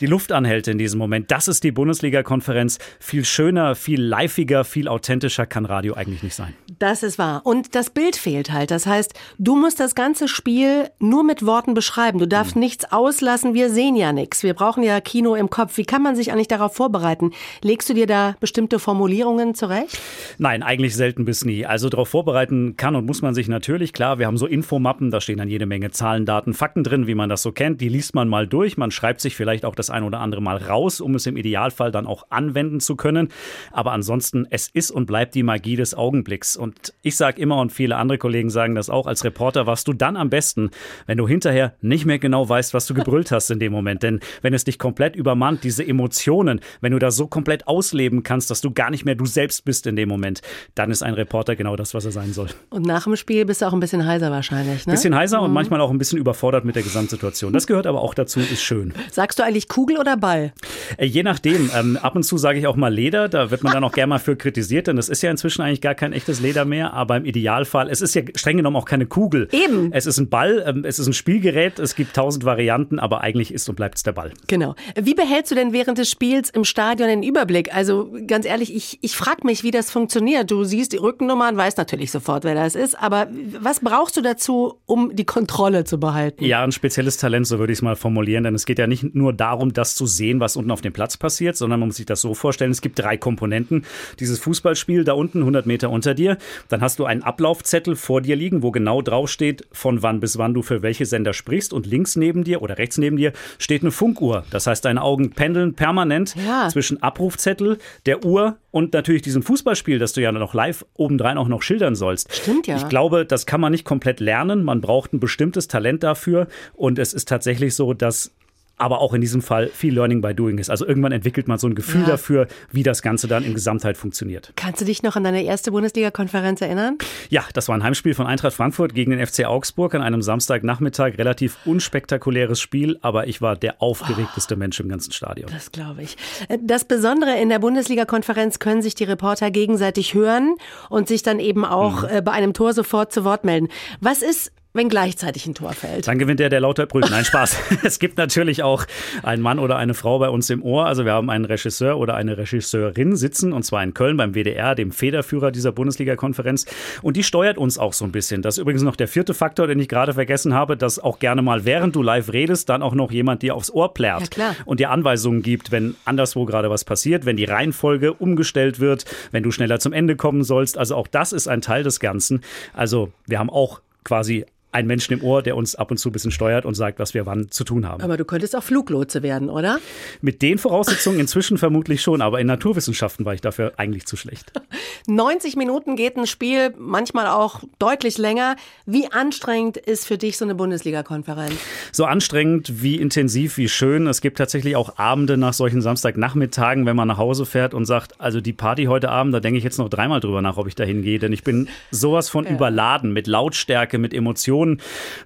die 0.00 0.06
Luft 0.06 0.32
anhält 0.32 0.66
in 0.68 0.78
diesem 0.78 0.98
Moment. 0.98 1.30
Das 1.30 1.48
ist 1.48 1.62
die 1.62 1.72
Bundesliga-Konferenz. 1.72 2.78
Viel 2.98 3.24
schöner, 3.24 3.74
viel 3.74 4.02
liveiger, 4.02 4.64
viel 4.64 4.88
authentischer 4.88 5.46
kann 5.46 5.66
Radio 5.66 5.94
eigentlich 5.94 6.22
nicht 6.22 6.34
sein. 6.34 6.54
Das 6.78 7.02
ist 7.02 7.18
wahr. 7.18 7.42
Und 7.44 7.74
das 7.74 7.90
Bild 7.90 8.16
fehlt 8.16 8.50
halt. 8.50 8.70
Das 8.70 8.86
heißt, 8.86 9.12
du 9.38 9.56
musst 9.56 9.80
das 9.80 9.94
ganze 9.94 10.28
Spiel 10.28 10.90
nur 10.98 11.24
mit 11.24 11.44
Worten 11.44 11.74
beschreiben. 11.74 12.18
Du 12.18 12.26
darfst 12.26 12.56
mhm. 12.56 12.60
nichts 12.60 12.90
auslassen. 12.90 13.52
Wir 13.54 13.70
sehen 13.70 13.96
ja 13.96 14.12
nichts. 14.12 14.42
Wir 14.42 14.54
brauchen 14.54 14.82
ja 14.82 15.00
Kino 15.00 15.34
im 15.34 15.50
Kopf. 15.50 15.76
Wie 15.76 15.84
kann 15.84 16.02
man 16.02 16.16
sich 16.16 16.32
eigentlich 16.32 16.48
darauf 16.48 16.74
vorbereiten? 16.74 17.32
Legst 17.62 17.88
du 17.90 17.94
dir 17.94 18.06
da 18.06 18.36
bestimmte 18.40 18.78
Formulierungen 18.78 19.54
zurecht? 19.54 19.98
Nein, 20.38 20.62
eigentlich 20.62 20.96
selten 20.96 21.24
bis 21.24 21.44
nie. 21.44 21.66
Also 21.66 21.90
darauf 21.90 22.08
vorbereiten 22.08 22.76
kann 22.76 22.96
und 22.96 23.04
muss 23.04 23.20
man 23.20 23.34
sich 23.34 23.48
natürlich. 23.48 23.92
Klar, 23.92 24.18
wir 24.18 24.26
haben 24.26 24.38
so 24.38 24.46
Infomappen, 24.46 25.10
da 25.10 25.20
stehen 25.20 25.38
dann 25.38 25.48
jede 25.48 25.66
Menge 25.66 25.90
Zahlen, 25.90 26.24
Daten, 26.24 26.54
Fakten 26.54 26.84
drin, 26.84 27.06
wie 27.06 27.14
man 27.14 27.28
das 27.28 27.42
so 27.42 27.52
kennt. 27.52 27.80
Die 27.80 27.88
liest 27.88 28.14
man 28.14 28.28
mal 28.28 28.46
durch. 28.46 28.78
Man 28.78 28.90
schreibt 28.90 29.20
sich 29.20 29.36
vielleicht 29.36 29.64
auch 29.64 29.74
das 29.74 29.89
das 29.90 29.96
ein 29.96 30.04
oder 30.04 30.20
andere 30.20 30.40
Mal 30.40 30.56
raus, 30.56 31.00
um 31.00 31.14
es 31.14 31.26
im 31.26 31.36
Idealfall 31.36 31.90
dann 31.90 32.06
auch 32.06 32.24
anwenden 32.30 32.80
zu 32.80 32.96
können. 32.96 33.28
Aber 33.72 33.92
ansonsten, 33.92 34.46
es 34.50 34.68
ist 34.68 34.90
und 34.90 35.06
bleibt 35.06 35.34
die 35.34 35.42
Magie 35.42 35.76
des 35.76 35.94
Augenblicks. 35.94 36.56
Und 36.56 36.94
ich 37.02 37.16
sage 37.16 37.40
immer, 37.40 37.58
und 37.58 37.72
viele 37.72 37.96
andere 37.96 38.18
Kollegen 38.18 38.50
sagen 38.50 38.74
das 38.74 38.88
auch, 38.88 39.06
als 39.06 39.24
Reporter 39.24 39.66
warst 39.66 39.88
du 39.88 39.92
dann 39.92 40.16
am 40.16 40.30
besten, 40.30 40.70
wenn 41.06 41.18
du 41.18 41.26
hinterher 41.26 41.74
nicht 41.80 42.06
mehr 42.06 42.18
genau 42.18 42.48
weißt, 42.48 42.72
was 42.74 42.86
du 42.86 42.94
gebrüllt 42.94 43.30
hast 43.32 43.50
in 43.50 43.58
dem 43.58 43.72
Moment. 43.72 44.02
Denn 44.02 44.20
wenn 44.42 44.54
es 44.54 44.64
dich 44.64 44.78
komplett 44.78 45.16
übermannt, 45.16 45.64
diese 45.64 45.86
Emotionen, 45.86 46.60
wenn 46.80 46.92
du 46.92 46.98
da 46.98 47.10
so 47.10 47.26
komplett 47.26 47.66
ausleben 47.66 48.22
kannst, 48.22 48.50
dass 48.50 48.60
du 48.60 48.70
gar 48.70 48.90
nicht 48.90 49.04
mehr 49.04 49.14
du 49.14 49.26
selbst 49.26 49.64
bist 49.64 49.86
in 49.86 49.96
dem 49.96 50.08
Moment, 50.08 50.42
dann 50.74 50.90
ist 50.90 51.02
ein 51.02 51.14
Reporter 51.14 51.56
genau 51.56 51.76
das, 51.76 51.94
was 51.94 52.04
er 52.04 52.12
sein 52.12 52.32
soll. 52.32 52.48
Und 52.70 52.86
nach 52.86 53.04
dem 53.04 53.16
Spiel 53.16 53.44
bist 53.44 53.62
du 53.62 53.66
auch 53.66 53.72
ein 53.72 53.80
bisschen 53.80 54.06
heiser 54.06 54.30
wahrscheinlich, 54.30 54.86
ne? 54.86 54.92
Bisschen 54.92 55.14
heiser 55.14 55.38
mhm. 55.38 55.46
und 55.46 55.52
manchmal 55.52 55.80
auch 55.80 55.90
ein 55.90 55.98
bisschen 55.98 56.18
überfordert 56.18 56.64
mit 56.64 56.76
der 56.76 56.82
Gesamtsituation. 56.82 57.52
Das 57.52 57.66
gehört 57.66 57.86
aber 57.86 58.00
auch 58.02 58.14
dazu, 58.14 58.40
ist 58.40 58.62
schön. 58.62 58.94
Sagst 59.10 59.38
du 59.38 59.42
eigentlich 59.42 59.68
Kugel 59.80 59.96
oder 59.96 60.18
Ball? 60.18 60.52
Äh, 60.98 61.06
je 61.06 61.22
nachdem. 61.22 61.70
Ähm, 61.74 61.96
ab 61.96 62.14
und 62.14 62.22
zu 62.22 62.36
sage 62.36 62.58
ich 62.58 62.66
auch 62.66 62.76
mal 62.76 62.92
Leder. 62.92 63.30
Da 63.30 63.50
wird 63.50 63.62
man 63.62 63.72
dann 63.72 63.82
auch 63.82 63.92
gerne 63.92 64.08
mal 64.08 64.18
für 64.18 64.36
kritisiert, 64.36 64.88
denn 64.88 64.96
das 64.96 65.08
ist 65.08 65.22
ja 65.22 65.30
inzwischen 65.30 65.62
eigentlich 65.62 65.80
gar 65.80 65.94
kein 65.94 66.12
echtes 66.12 66.40
Leder 66.40 66.66
mehr. 66.66 66.92
Aber 66.92 67.16
im 67.16 67.24
Idealfall, 67.24 67.88
es 67.88 68.02
ist 68.02 68.14
ja 68.14 68.20
streng 68.34 68.58
genommen 68.58 68.76
auch 68.76 68.84
keine 68.84 69.06
Kugel. 69.06 69.48
Eben. 69.52 69.90
Es 69.90 70.04
ist 70.04 70.18
ein 70.18 70.28
Ball, 70.28 70.62
ähm, 70.66 70.84
es 70.84 70.98
ist 70.98 71.06
ein 71.06 71.14
Spielgerät. 71.14 71.78
Es 71.78 71.94
gibt 71.94 72.14
tausend 72.14 72.44
Varianten, 72.44 72.98
aber 72.98 73.22
eigentlich 73.22 73.54
ist 73.54 73.70
und 73.70 73.76
bleibt 73.76 73.96
es 73.96 74.02
der 74.02 74.12
Ball. 74.12 74.32
Genau. 74.48 74.74
Wie 75.00 75.14
behältst 75.14 75.50
du 75.50 75.54
denn 75.54 75.72
während 75.72 75.96
des 75.96 76.10
Spiels 76.10 76.50
im 76.50 76.64
Stadion 76.64 77.08
den 77.08 77.22
Überblick? 77.22 77.74
Also 77.74 78.12
ganz 78.26 78.44
ehrlich, 78.44 78.74
ich, 78.76 78.98
ich 79.00 79.16
frage 79.16 79.46
mich, 79.46 79.62
wie 79.62 79.70
das 79.70 79.90
funktioniert. 79.90 80.50
Du 80.50 80.64
siehst 80.64 80.92
die 80.92 80.98
Rückennummern, 80.98 81.56
weißt 81.56 81.78
natürlich 81.78 82.10
sofort, 82.10 82.44
wer 82.44 82.54
das 82.54 82.74
ist. 82.74 83.00
Aber 83.00 83.28
was 83.58 83.80
brauchst 83.80 84.18
du 84.18 84.20
dazu, 84.20 84.74
um 84.84 85.16
die 85.16 85.24
Kontrolle 85.24 85.84
zu 85.84 85.98
behalten? 85.98 86.44
Ja, 86.44 86.62
ein 86.62 86.72
spezielles 86.72 87.16
Talent, 87.16 87.46
so 87.46 87.58
würde 87.58 87.72
ich 87.72 87.78
es 87.78 87.82
mal 87.82 87.96
formulieren. 87.96 88.44
Denn 88.44 88.54
es 88.54 88.66
geht 88.66 88.78
ja 88.78 88.86
nicht 88.86 89.14
nur 89.14 89.32
darum, 89.32 89.69
das 89.72 89.94
zu 89.94 90.06
sehen, 90.06 90.40
was 90.40 90.56
unten 90.56 90.70
auf 90.70 90.80
dem 90.80 90.92
Platz 90.92 91.16
passiert, 91.16 91.56
sondern 91.56 91.80
man 91.80 91.88
muss 91.88 91.96
sich 91.96 92.06
das 92.06 92.20
so 92.20 92.34
vorstellen, 92.34 92.70
es 92.70 92.80
gibt 92.80 92.98
drei 92.98 93.16
Komponenten. 93.16 93.84
Dieses 94.18 94.38
Fußballspiel 94.38 95.04
da 95.04 95.12
unten, 95.12 95.40
100 95.40 95.66
Meter 95.66 95.90
unter 95.90 96.14
dir. 96.14 96.38
Dann 96.68 96.80
hast 96.80 96.98
du 96.98 97.04
einen 97.04 97.22
Ablaufzettel 97.22 97.96
vor 97.96 98.20
dir 98.20 98.36
liegen, 98.36 98.62
wo 98.62 98.70
genau 98.70 99.02
draufsteht, 99.02 99.66
von 99.72 100.02
wann 100.02 100.20
bis 100.20 100.38
wann 100.38 100.54
du 100.54 100.62
für 100.62 100.82
welche 100.82 101.06
Sender 101.06 101.32
sprichst. 101.32 101.72
Und 101.72 101.86
links 101.86 102.16
neben 102.16 102.44
dir 102.44 102.62
oder 102.62 102.78
rechts 102.78 102.98
neben 102.98 103.16
dir 103.16 103.32
steht 103.58 103.82
eine 103.82 103.90
Funkuhr. 103.90 104.44
Das 104.50 104.66
heißt, 104.66 104.84
deine 104.84 105.02
Augen 105.02 105.30
pendeln 105.30 105.74
permanent 105.74 106.34
Ja. 106.36 106.68
zwischen 106.68 107.02
Abrufzettel, 107.02 107.78
der 108.06 108.24
Uhr 108.24 108.58
und 108.70 108.92
natürlich 108.92 109.22
diesem 109.22 109.42
Fußballspiel, 109.42 109.98
das 109.98 110.12
du 110.12 110.20
ja 110.22 110.30
noch 110.32 110.54
live 110.54 110.84
obendrein 110.94 111.38
auch 111.38 111.48
noch 111.48 111.62
schildern 111.62 111.94
sollst. 111.94 112.32
Stimmt 112.34 112.66
ja. 112.66 112.76
Ich 112.76 112.88
glaube, 112.88 113.26
das 113.26 113.46
kann 113.46 113.60
man 113.60 113.72
nicht 113.72 113.84
komplett 113.84 114.20
lernen. 114.20 114.62
Man 114.64 114.80
braucht 114.80 115.12
ein 115.12 115.20
bestimmtes 115.20 115.68
Talent 115.68 116.02
dafür. 116.02 116.46
Und 116.74 116.98
es 116.98 117.12
ist 117.12 117.28
tatsächlich 117.28 117.74
so, 117.74 117.94
dass 117.94 118.32
aber 118.80 119.00
auch 119.00 119.14
in 119.14 119.20
diesem 119.20 119.42
Fall 119.42 119.68
viel 119.68 119.94
Learning 119.94 120.20
by 120.20 120.34
Doing 120.34 120.58
ist. 120.58 120.70
Also 120.70 120.86
irgendwann 120.86 121.12
entwickelt 121.12 121.48
man 121.48 121.58
so 121.58 121.66
ein 121.66 121.74
Gefühl 121.74 122.02
Ja. 122.02 122.08
dafür, 122.08 122.46
wie 122.72 122.82
das 122.82 123.02
Ganze 123.02 123.28
dann 123.28 123.44
in 123.44 123.54
Gesamtheit 123.54 123.96
funktioniert. 123.96 124.52
Kannst 124.56 124.80
du 124.80 124.84
dich 124.84 125.02
noch 125.02 125.16
an 125.16 125.24
deine 125.24 125.42
erste 125.44 125.70
Bundesliga-Konferenz 125.70 126.60
erinnern? 126.60 126.98
Ja, 127.28 127.44
das 127.52 127.68
war 127.68 127.76
ein 127.76 127.82
Heimspiel 127.82 128.14
von 128.14 128.26
Eintracht 128.26 128.54
Frankfurt 128.54 128.94
gegen 128.94 129.10
den 129.10 129.24
FC 129.26 129.44
Augsburg 129.44 129.94
an 129.94 130.02
einem 130.02 130.22
Samstagnachmittag. 130.22 131.18
Relativ 131.18 131.58
unspektakuläres 131.66 132.60
Spiel, 132.60 132.98
aber 133.02 133.26
ich 133.26 133.42
war 133.42 133.56
der 133.56 133.82
aufgeregteste 133.82 134.56
Mensch 134.56 134.80
im 134.80 134.88
ganzen 134.88 135.12
Stadion. 135.12 135.50
Das 135.52 135.72
glaube 135.72 136.02
ich. 136.02 136.16
Das 136.62 136.84
Besondere 136.84 137.38
in 137.40 137.48
der 137.48 137.58
Bundesliga-Konferenz 137.58 138.58
können 138.58 138.82
sich 138.82 138.94
die 138.94 139.04
Reporter 139.04 139.50
gegenseitig 139.50 140.14
hören 140.14 140.54
und 140.88 141.08
sich 141.08 141.22
dann 141.22 141.40
eben 141.40 141.64
auch 141.64 142.04
äh, 142.04 142.22
bei 142.24 142.32
einem 142.32 142.54
Tor 142.54 142.72
sofort 142.72 143.12
zu 143.12 143.24
Wort 143.24 143.44
melden. 143.44 143.68
Was 144.00 144.22
ist, 144.22 144.52
wenn 144.72 144.88
gleichzeitig 144.88 145.46
ein 145.46 145.54
Tor 145.54 145.72
fällt? 145.72 146.06
Dann 146.06 146.18
gewinnt 146.18 146.38
der, 146.38 146.48
der 146.48 146.60
lauter 146.60 146.86
brüllt. 146.86 147.10
Nein, 147.10 147.24
Spaß. 147.24 147.56
es 147.82 147.98
gibt 147.98 148.18
natürlich 148.18 148.62
auch 148.62 148.86
einen 149.22 149.42
Mann 149.42 149.58
oder 149.58 149.76
eine 149.76 149.94
Frau 149.94 150.18
bei 150.20 150.28
uns 150.28 150.48
im 150.48 150.62
Ohr. 150.62 150.86
Also 150.86 151.04
wir 151.04 151.12
haben 151.12 151.28
einen 151.28 151.44
Regisseur 151.44 151.98
oder 151.98 152.14
eine 152.14 152.38
Regisseurin 152.38 153.16
sitzen, 153.16 153.52
und 153.52 153.64
zwar 153.64 153.82
in 153.82 153.94
Köln 153.94 154.16
beim 154.16 154.34
WDR, 154.34 154.76
dem 154.76 154.92
Federführer 154.92 155.50
dieser 155.50 155.72
Bundesliga-Konferenz. 155.72 156.66
Und 157.02 157.16
die 157.16 157.24
steuert 157.24 157.58
uns 157.58 157.78
auch 157.78 157.92
so 157.92 158.04
ein 158.04 158.12
bisschen. 158.12 158.42
Das 158.42 158.56
ist 158.56 158.62
übrigens 158.62 158.82
noch 158.82 158.94
der 158.94 159.08
vierte 159.08 159.34
Faktor, 159.34 159.66
den 159.66 159.80
ich 159.80 159.88
gerade 159.88 160.14
vergessen 160.14 160.54
habe, 160.54 160.76
dass 160.76 161.00
auch 161.00 161.18
gerne 161.18 161.42
mal, 161.42 161.64
während 161.64 161.96
du 161.96 162.02
live 162.02 162.32
redest, 162.32 162.68
dann 162.68 162.82
auch 162.82 162.94
noch 162.94 163.10
jemand 163.10 163.42
dir 163.42 163.56
aufs 163.56 163.70
Ohr 163.70 163.92
plärt 163.92 164.36
Ja, 164.36 164.54
und 164.66 164.78
dir 164.78 164.90
Anweisungen 164.90 165.42
gibt, 165.42 165.72
wenn 165.72 165.96
anderswo 166.04 166.44
gerade 166.44 166.70
was 166.70 166.84
passiert, 166.84 167.26
wenn 167.26 167.36
die 167.36 167.44
Reihenfolge 167.44 168.12
umgestellt 168.12 168.78
wird, 168.78 169.04
wenn 169.32 169.42
du 169.42 169.50
schneller 169.50 169.80
zum 169.80 169.92
Ende 169.92 170.14
kommen 170.14 170.44
sollst. 170.44 170.78
Also 170.78 170.94
auch 170.94 171.08
das 171.08 171.32
ist 171.32 171.48
ein 171.48 171.60
Teil 171.60 171.82
des 171.82 171.98
Ganzen. 171.98 172.42
Also 172.72 173.10
wir 173.26 173.40
haben 173.40 173.50
auch 173.50 173.80
quasi 174.04 174.46
einen 174.72 174.86
Menschen 174.86 175.14
im 175.14 175.24
Ohr, 175.24 175.42
der 175.42 175.56
uns 175.56 175.74
ab 175.74 175.90
und 175.90 175.96
zu 175.96 176.10
ein 176.10 176.12
bisschen 176.12 176.30
steuert 176.30 176.64
und 176.64 176.74
sagt, 176.74 176.98
was 176.98 177.14
wir 177.14 177.26
wann 177.26 177.50
zu 177.50 177.64
tun 177.64 177.88
haben. 177.88 178.02
Aber 178.02 178.16
du 178.16 178.24
könntest 178.24 178.54
auch 178.54 178.62
Fluglotse 178.62 179.22
werden, 179.22 179.50
oder? 179.50 179.78
Mit 180.20 180.42
den 180.42 180.58
Voraussetzungen 180.58 181.18
inzwischen 181.18 181.58
vermutlich 181.58 182.02
schon, 182.02 182.22
aber 182.22 182.40
in 182.40 182.46
Naturwissenschaften 182.46 183.24
war 183.24 183.34
ich 183.34 183.40
dafür 183.40 183.72
eigentlich 183.76 184.06
zu 184.06 184.16
schlecht. 184.16 184.52
90 185.06 185.56
Minuten 185.56 185.96
geht 185.96 186.16
ein 186.16 186.26
Spiel, 186.26 186.72
manchmal 186.78 187.26
auch 187.26 187.62
deutlich 187.78 188.18
länger. 188.18 188.56
Wie 188.86 189.10
anstrengend 189.10 189.76
ist 189.76 190.06
für 190.06 190.18
dich 190.18 190.36
so 190.36 190.44
eine 190.44 190.54
Bundesliga-Konferenz? 190.54 191.54
So 191.90 192.04
anstrengend, 192.04 192.82
wie 192.82 192.96
intensiv, 192.96 193.56
wie 193.56 193.68
schön. 193.68 194.06
Es 194.06 194.20
gibt 194.20 194.38
tatsächlich 194.38 194.76
auch 194.76 194.98
Abende 194.98 195.36
nach 195.36 195.52
solchen 195.52 195.80
Samstagnachmittagen, 195.80 196.86
wenn 196.86 196.96
man 196.96 197.08
nach 197.08 197.18
Hause 197.18 197.46
fährt 197.46 197.74
und 197.74 197.86
sagt, 197.86 198.20
also 198.20 198.40
die 198.40 198.52
Party 198.52 198.84
heute 198.84 199.10
Abend, 199.10 199.34
da 199.34 199.40
denke 199.40 199.58
ich 199.58 199.64
jetzt 199.64 199.78
noch 199.78 199.88
dreimal 199.88 200.20
drüber 200.20 200.42
nach, 200.42 200.56
ob 200.58 200.66
ich 200.66 200.74
da 200.74 200.84
hingehe, 200.84 201.18
denn 201.18 201.32
ich 201.32 201.42
bin 201.42 201.68
sowas 201.90 202.28
von 202.28 202.46
überladen 202.46 203.12
mit 203.12 203.26
Lautstärke, 203.26 203.98
mit 203.98 204.14
Emotionen. 204.14 204.59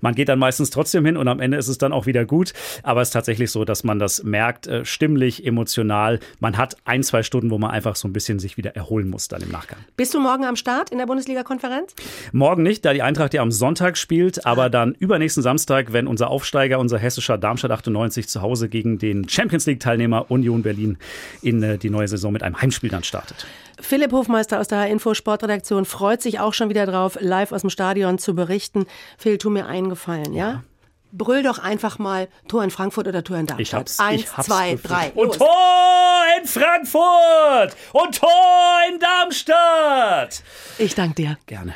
Man 0.01 0.15
geht 0.15 0.29
dann 0.29 0.39
meistens 0.39 0.71
trotzdem 0.71 1.05
hin 1.05 1.17
und 1.17 1.29
am 1.29 1.41
Ende 1.41 1.57
ist 1.57 1.69
es 1.69 1.79
dann 1.79 1.93
auch 1.93 2.07
wieder 2.07 2.25
gut. 2.25 2.53
Aber 2.83 3.03
es 3.03 3.09
ist 3.09 3.13
tatsächlich 3.13 3.51
so, 3.51 3.65
dass 3.65 3.85
man 3.85 3.99
das 3.99 4.23
merkt, 4.23 4.67
äh, 4.67 4.85
stimmlich, 4.85 5.47
emotional. 5.47 6.21
Man 6.41 6.57
hat 6.57 6.77
ein, 6.85 7.03
zwei 7.03 7.23
Stunden, 7.23 7.51
wo 7.51 7.59
man 7.59 7.71
einfach 7.71 7.97
so 7.97 8.09
ein 8.09 8.13
bisschen 8.13 8.39
sich 8.39 8.57
wieder 8.57 8.77
erholen 8.77 9.09
muss 9.09 9.29
dann 9.29 9.43
im 9.43 9.51
Nachgang. 9.51 9.79
Bist 9.97 10.15
du 10.15 10.21
morgen 10.21 10.45
am 10.45 10.57
Start 10.57 10.91
in 10.91 10.99
der 10.99 11.07
Bundesliga-Konferenz? 11.07 11.95
Morgen 12.33 12.63
nicht, 12.63 12.85
da 12.85 12.93
die 12.93 13.03
Eintracht 13.03 13.35
ja 13.35 13.43
am 13.43 13.51
Sonntag 13.51 13.97
spielt, 13.97 14.47
aber 14.47 14.71
dann 14.71 14.95
übernächsten 14.95 15.43
Samstag, 15.43 15.93
wenn 15.93 16.07
unser 16.07 16.31
Aufsteiger, 16.31 16.79
unser 16.79 16.99
hessischer 16.99 17.39
Darmstadt 17.39 17.71
98 17.71 18.29
zu 18.29 18.43
Hause 18.43 18.69
gegen 18.69 18.99
den 18.99 19.29
Champions 19.29 19.67
League-Teilnehmer 19.67 20.31
Union 20.31 20.63
Berlin 20.63 20.99
in 21.43 21.63
äh, 21.63 21.79
die 21.79 21.91
neue 21.91 22.09
Saison 22.09 22.33
mit 22.33 22.43
einem 22.43 22.61
Heimspiel 22.61 22.91
dann 22.91 23.05
startet. 23.05 23.47
Philipp 23.81 24.13
Hofmeister 24.13 24.61
aus 24.61 24.69
der 24.69 24.87
Info 24.87 25.15
Sportredaktion 25.15 25.85
freut 25.85 26.23
sich 26.23 26.39
auch 26.39 26.55
schon 26.55 26.69
wieder 26.69 26.87
drauf, 26.87 27.19
live 27.21 27.53
aus 27.53 27.63
dem 27.63 27.71
Stadion 27.71 28.19
zu 28.19 28.35
berichten. 28.35 28.87
Phil, 29.25 29.39
tu 29.39 29.49
mir 29.49 29.65
einen 29.65 29.89
Gefallen, 29.89 30.35
ja? 30.35 30.65
Brüll 31.11 31.43
doch 31.43 31.59
einfach 31.59 31.99
mal 31.99 32.29
Tor 32.47 32.63
in 32.63 32.71
Frankfurt 32.71 33.09
oder 33.09 33.25
Tor 33.25 33.39
in 33.39 33.47
Darmstadt. 33.47 33.63
Ich 33.63 33.73
hab's. 33.73 33.99
Eins, 33.99 34.21
ich 34.21 34.37
hab's 34.37 34.47
zwei, 34.47 34.73
befürchtet. 34.73 34.91
drei. 34.91 35.13
Und 35.19 35.29
los. 35.29 35.39
Tor 35.39 36.25
in 36.39 36.47
Frankfurt! 36.47 37.77
Und 37.95 38.19
Tor 38.21 38.81
in 38.93 38.99
Darmstadt! 38.99 40.43
Ich 40.77 40.95
danke 40.95 41.15
dir. 41.15 41.39
Gerne. 41.47 41.73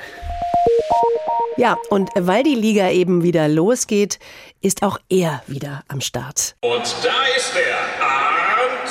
Ja, 1.57 1.79
und 1.89 2.11
weil 2.17 2.43
die 2.43 2.55
Liga 2.55 2.91
eben 2.91 3.23
wieder 3.23 3.49
losgeht, 3.49 4.19
ist 4.61 4.83
auch 4.83 4.99
er 5.09 5.43
wieder 5.47 5.85
am 5.89 6.03
Start. 6.03 6.55
Und 6.61 6.85
da 7.03 7.23
ist 7.35 7.55
er, 7.57 7.79
Arndt. 8.07 8.91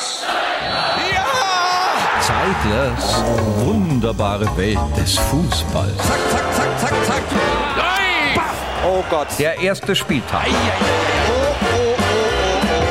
Zeiglers 2.22 3.24
wunderbare 3.64 4.48
Welt 4.58 4.80
des 4.98 5.16
Fußballs. 5.16 5.96
Zack, 5.98 6.20
zack, 6.32 6.54
zack, 6.56 6.80
zack, 6.80 7.06
zack. 7.06 7.97
Oh 8.86 9.04
Gott. 9.10 9.28
Der 9.40 9.60
erste 9.60 9.96
Spieltag. 9.96 10.48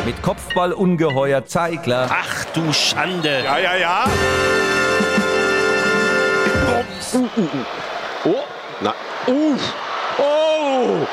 Mit 0.04 0.22
Kopfballungeheuer 0.22 1.44
Zeigler. 1.46 2.08
Ach 2.10 2.44
du 2.54 2.72
Schande. 2.72 3.42
Ja, 3.44 3.58
ja, 3.58 3.76
ja. 3.76 4.04
Oh, 8.24 8.44
na. 8.80 8.94
Uh. 9.26 9.56
Oh. 10.18 10.22
Oh, 10.78 11.06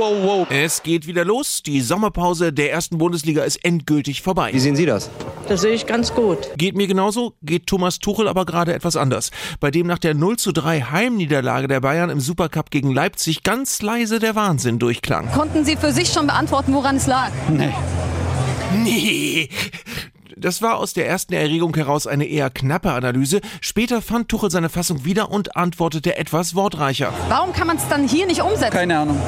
oh, 0.00 0.42
oh. 0.42 0.46
Es 0.50 0.82
geht 0.82 1.06
wieder 1.06 1.24
los. 1.24 1.62
Die 1.62 1.80
Sommerpause 1.80 2.52
der 2.52 2.72
ersten 2.72 2.98
Bundesliga 2.98 3.42
ist 3.42 3.64
endgültig 3.64 4.22
vorbei. 4.22 4.50
Wie 4.52 4.60
sehen 4.60 4.76
Sie 4.76 4.86
das? 4.86 5.10
Das 5.48 5.62
sehe 5.62 5.72
ich 5.72 5.86
ganz 5.86 6.14
gut. 6.14 6.50
Geht 6.56 6.76
mir 6.76 6.86
genauso, 6.86 7.34
geht 7.42 7.66
Thomas 7.66 7.98
Tuchel 7.98 8.28
aber 8.28 8.44
gerade 8.44 8.74
etwas 8.74 8.96
anders. 8.96 9.30
Bei 9.60 9.70
dem 9.70 9.86
nach 9.86 9.98
der 9.98 10.14
0 10.14 10.36
zu 10.36 10.52
3 10.52 10.82
Heimniederlage 10.82 11.68
der 11.68 11.80
Bayern 11.80 12.10
im 12.10 12.20
Supercup 12.20 12.70
gegen 12.70 12.92
Leipzig 12.92 13.42
ganz 13.42 13.80
leise 13.82 14.18
der 14.18 14.34
Wahnsinn 14.34 14.78
durchklang. 14.78 15.30
Konnten 15.32 15.64
Sie 15.64 15.76
für 15.76 15.92
sich 15.92 16.08
schon 16.08 16.26
beantworten, 16.26 16.74
woran 16.74 16.96
es 16.96 17.06
lag? 17.06 17.30
Nee. 17.50 17.72
Nee. 18.84 19.48
Das 20.36 20.62
war 20.62 20.76
aus 20.76 20.92
der 20.92 21.08
ersten 21.08 21.32
Erregung 21.32 21.74
heraus 21.74 22.06
eine 22.06 22.24
eher 22.24 22.50
knappe 22.50 22.92
Analyse. 22.92 23.40
Später 23.60 24.00
fand 24.00 24.28
Tuchel 24.28 24.50
seine 24.50 24.68
Fassung 24.68 25.04
wieder 25.04 25.30
und 25.30 25.56
antwortete 25.56 26.16
etwas 26.16 26.54
wortreicher. 26.54 27.12
Warum 27.28 27.52
kann 27.52 27.66
man 27.66 27.76
es 27.76 27.88
dann 27.88 28.06
hier 28.06 28.26
nicht 28.26 28.42
umsetzen? 28.42 28.70
Keine 28.70 28.98
Ahnung. 28.98 29.20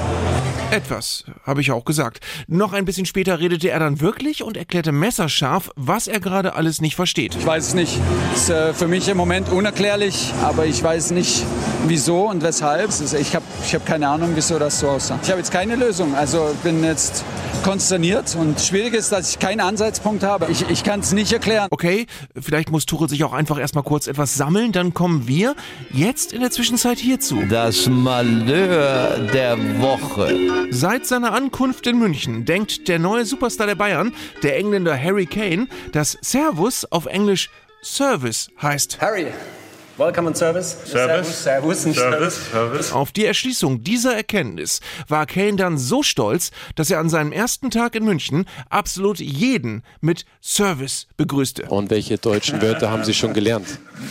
Etwas, 0.70 1.24
habe 1.44 1.60
ich 1.60 1.72
auch 1.72 1.84
gesagt. 1.84 2.20
Noch 2.46 2.72
ein 2.72 2.84
bisschen 2.84 3.04
später 3.04 3.40
redete 3.40 3.70
er 3.70 3.80
dann 3.80 4.00
wirklich 4.00 4.44
und 4.44 4.56
erklärte 4.56 4.92
messerscharf, 4.92 5.70
was 5.74 6.06
er 6.06 6.20
gerade 6.20 6.54
alles 6.54 6.80
nicht 6.80 6.94
versteht. 6.94 7.34
Ich 7.34 7.44
weiß 7.44 7.68
es 7.68 7.74
nicht. 7.74 7.98
Ist 8.34 8.50
äh, 8.50 8.72
für 8.72 8.86
mich 8.86 9.08
im 9.08 9.16
Moment 9.16 9.48
unerklärlich, 9.50 10.32
aber 10.42 10.66
ich 10.66 10.80
weiß 10.80 11.10
nicht, 11.10 11.44
wieso 11.86 12.28
und 12.28 12.42
weshalb. 12.42 12.88
Ist, 12.88 13.14
ich 13.14 13.34
habe 13.34 13.44
ich 13.64 13.74
hab 13.74 13.84
keine 13.84 14.08
Ahnung, 14.08 14.30
wieso 14.34 14.58
das 14.58 14.78
so 14.78 14.90
aussah. 14.90 15.18
Ich 15.22 15.28
habe 15.30 15.38
jetzt 15.38 15.50
keine 15.50 15.74
Lösung. 15.74 16.14
Also 16.14 16.54
bin 16.62 16.84
jetzt 16.84 17.24
konsterniert 17.62 18.36
und 18.36 18.60
schwierig 18.60 18.94
ist, 18.94 19.12
dass 19.12 19.30
ich 19.30 19.38
keinen 19.38 19.60
Ansatzpunkt 19.60 20.22
habe. 20.22 20.46
Ich, 20.50 20.68
ich 20.70 20.84
kann 20.84 21.00
es 21.00 21.12
nicht 21.12 21.32
erklären. 21.32 21.68
Okay, 21.70 22.06
vielleicht 22.40 22.70
muss 22.70 22.86
Tuchel 22.86 23.08
sich 23.08 23.24
auch 23.24 23.32
einfach 23.32 23.58
erstmal 23.58 23.84
kurz 23.84 24.06
etwas 24.06 24.34
sammeln, 24.34 24.72
dann 24.72 24.94
kommen 24.94 25.26
wir 25.28 25.54
jetzt 25.92 26.32
in 26.32 26.40
der 26.40 26.50
Zwischenzeit 26.50 26.98
hierzu. 26.98 27.42
Das 27.48 27.88
Malheur 27.88 29.18
der 29.32 29.58
Woche. 29.80 30.59
Seit 30.68 31.06
seiner 31.06 31.32
Ankunft 31.32 31.86
in 31.86 31.98
München 31.98 32.44
denkt 32.44 32.88
der 32.88 32.98
neue 32.98 33.24
Superstar 33.24 33.66
der 33.66 33.74
Bayern, 33.74 34.12
der 34.42 34.56
Engländer 34.56 34.96
Harry 34.96 35.26
Kane, 35.26 35.66
dass 35.92 36.18
Servus 36.20 36.84
auf 36.84 37.06
Englisch 37.06 37.50
Service 37.82 38.48
heißt. 38.60 39.00
Harry, 39.00 39.28
Welcome 40.00 40.28
on 40.28 40.34
Service. 40.34 40.78
Service. 40.86 41.42
Servus, 41.42 41.84
nicht 41.84 41.98
Service. 41.98 42.50
Service. 42.50 42.92
Auf 42.92 43.12
die 43.12 43.26
Erschließung 43.26 43.84
dieser 43.84 44.14
Erkenntnis 44.16 44.80
war 45.08 45.26
Kane 45.26 45.56
dann 45.56 45.76
so 45.76 46.02
stolz, 46.02 46.52
dass 46.74 46.90
er 46.90 47.00
an 47.00 47.10
seinem 47.10 47.32
ersten 47.32 47.70
Tag 47.70 47.94
in 47.94 48.06
München 48.06 48.46
absolut 48.70 49.18
jeden 49.20 49.82
mit 50.00 50.24
Service 50.42 51.06
begrüßte. 51.18 51.64
Und 51.64 51.90
welche 51.90 52.16
deutschen 52.16 52.62
Wörter 52.62 52.90
haben 52.90 53.04
Sie 53.04 53.12
schon 53.12 53.34
gelernt? 53.34 53.66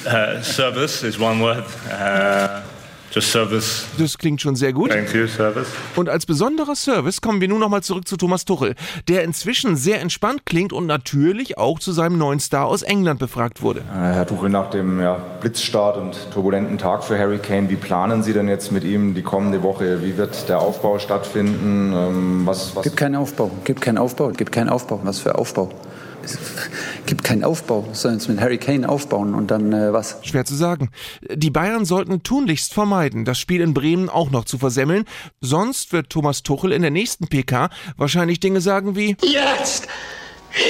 Uh, 0.05 0.43
service 0.43 1.01
is 1.01 1.19
one 1.19 1.41
word. 1.41 1.65
Uh. 1.87 2.78
Das 3.13 4.17
klingt 4.17 4.41
schon 4.41 4.55
sehr 4.55 4.73
gut. 4.73 4.91
Thank 4.91 5.13
you, 5.13 5.27
service. 5.27 5.67
Und 5.95 6.09
als 6.09 6.25
besonderer 6.25 6.75
Service 6.75 7.21
kommen 7.21 7.41
wir 7.41 7.47
nun 7.47 7.59
nochmal 7.59 7.81
zurück 7.81 8.07
zu 8.07 8.17
Thomas 8.17 8.45
Tuchel, 8.45 8.75
der 9.07 9.23
inzwischen 9.23 9.75
sehr 9.75 10.01
entspannt 10.01 10.45
klingt 10.45 10.73
und 10.73 10.85
natürlich 10.85 11.57
auch 11.57 11.79
zu 11.79 11.91
seinem 11.91 12.17
neuen 12.17 12.39
Star 12.39 12.65
aus 12.65 12.81
England 12.81 13.19
befragt 13.19 13.61
wurde. 13.61 13.83
Herr 13.91 14.27
Tuchel, 14.27 14.49
nach 14.49 14.69
dem 14.69 15.01
ja, 15.01 15.19
Blitzstart 15.41 15.97
und 15.97 16.15
turbulenten 16.31 16.77
Tag 16.77 17.03
für 17.03 17.17
Harry 17.17 17.39
Kane, 17.39 17.69
wie 17.69 17.75
planen 17.75 18.23
Sie 18.23 18.33
denn 18.33 18.47
jetzt 18.47 18.71
mit 18.71 18.83
ihm 18.83 19.15
die 19.15 19.23
kommende 19.23 19.63
Woche? 19.63 20.03
Wie 20.03 20.17
wird 20.17 20.47
der 20.49 20.59
Aufbau 20.59 20.99
stattfinden? 20.99 21.93
Ähm, 21.93 22.41
was, 22.45 22.75
was 22.75 22.83
Gibt 22.83 22.97
keinen 22.97 23.15
Aufbau, 23.15 23.51
gibt 23.63 23.81
keinen 23.81 23.97
Aufbau, 23.97 24.29
gibt 24.29 24.51
keinen 24.51 24.69
Aufbau. 24.69 24.99
Was 25.03 25.19
für 25.19 25.35
Aufbau? 25.35 25.69
Es 26.33 26.37
gibt 27.05 27.23
keinen 27.23 27.43
Aufbau. 27.43 27.87
Sollen 27.93 28.15
uns 28.15 28.27
mit 28.27 28.39
Harry 28.39 28.57
Kane 28.57 28.87
aufbauen 28.87 29.33
und 29.33 29.51
dann 29.51 29.73
äh, 29.73 29.93
was? 29.93 30.17
Schwer 30.21 30.45
zu 30.45 30.55
sagen. 30.55 30.89
Die 31.33 31.49
Bayern 31.49 31.85
sollten 31.85 32.23
tunlichst 32.23 32.73
vermeiden, 32.73 33.25
das 33.25 33.39
Spiel 33.39 33.61
in 33.61 33.73
Bremen 33.73 34.09
auch 34.09 34.31
noch 34.31 34.45
zu 34.45 34.57
versemmeln. 34.57 35.05
Sonst 35.41 35.93
wird 35.93 36.09
Thomas 36.09 36.43
Tuchel 36.43 36.71
in 36.71 36.81
der 36.81 36.91
nächsten 36.91 37.27
PK 37.27 37.69
wahrscheinlich 37.97 38.39
Dinge 38.39 38.61
sagen 38.61 38.95
wie 38.95 39.15
Jetzt! 39.21 39.87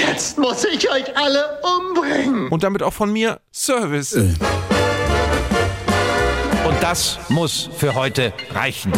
Jetzt 0.05 0.37
muss 0.37 0.65
ich 0.65 0.91
euch 0.91 1.15
alle 1.17 1.59
umbringen! 1.79 2.49
und 2.49 2.63
damit 2.63 2.83
auch 2.83 2.93
von 2.93 3.13
mir 3.13 3.39
Service. 3.53 4.13
Und 4.13 4.35
das 6.81 7.17
muss 7.29 7.69
für 7.77 7.95
heute 7.95 8.33
reichen. 8.51 8.91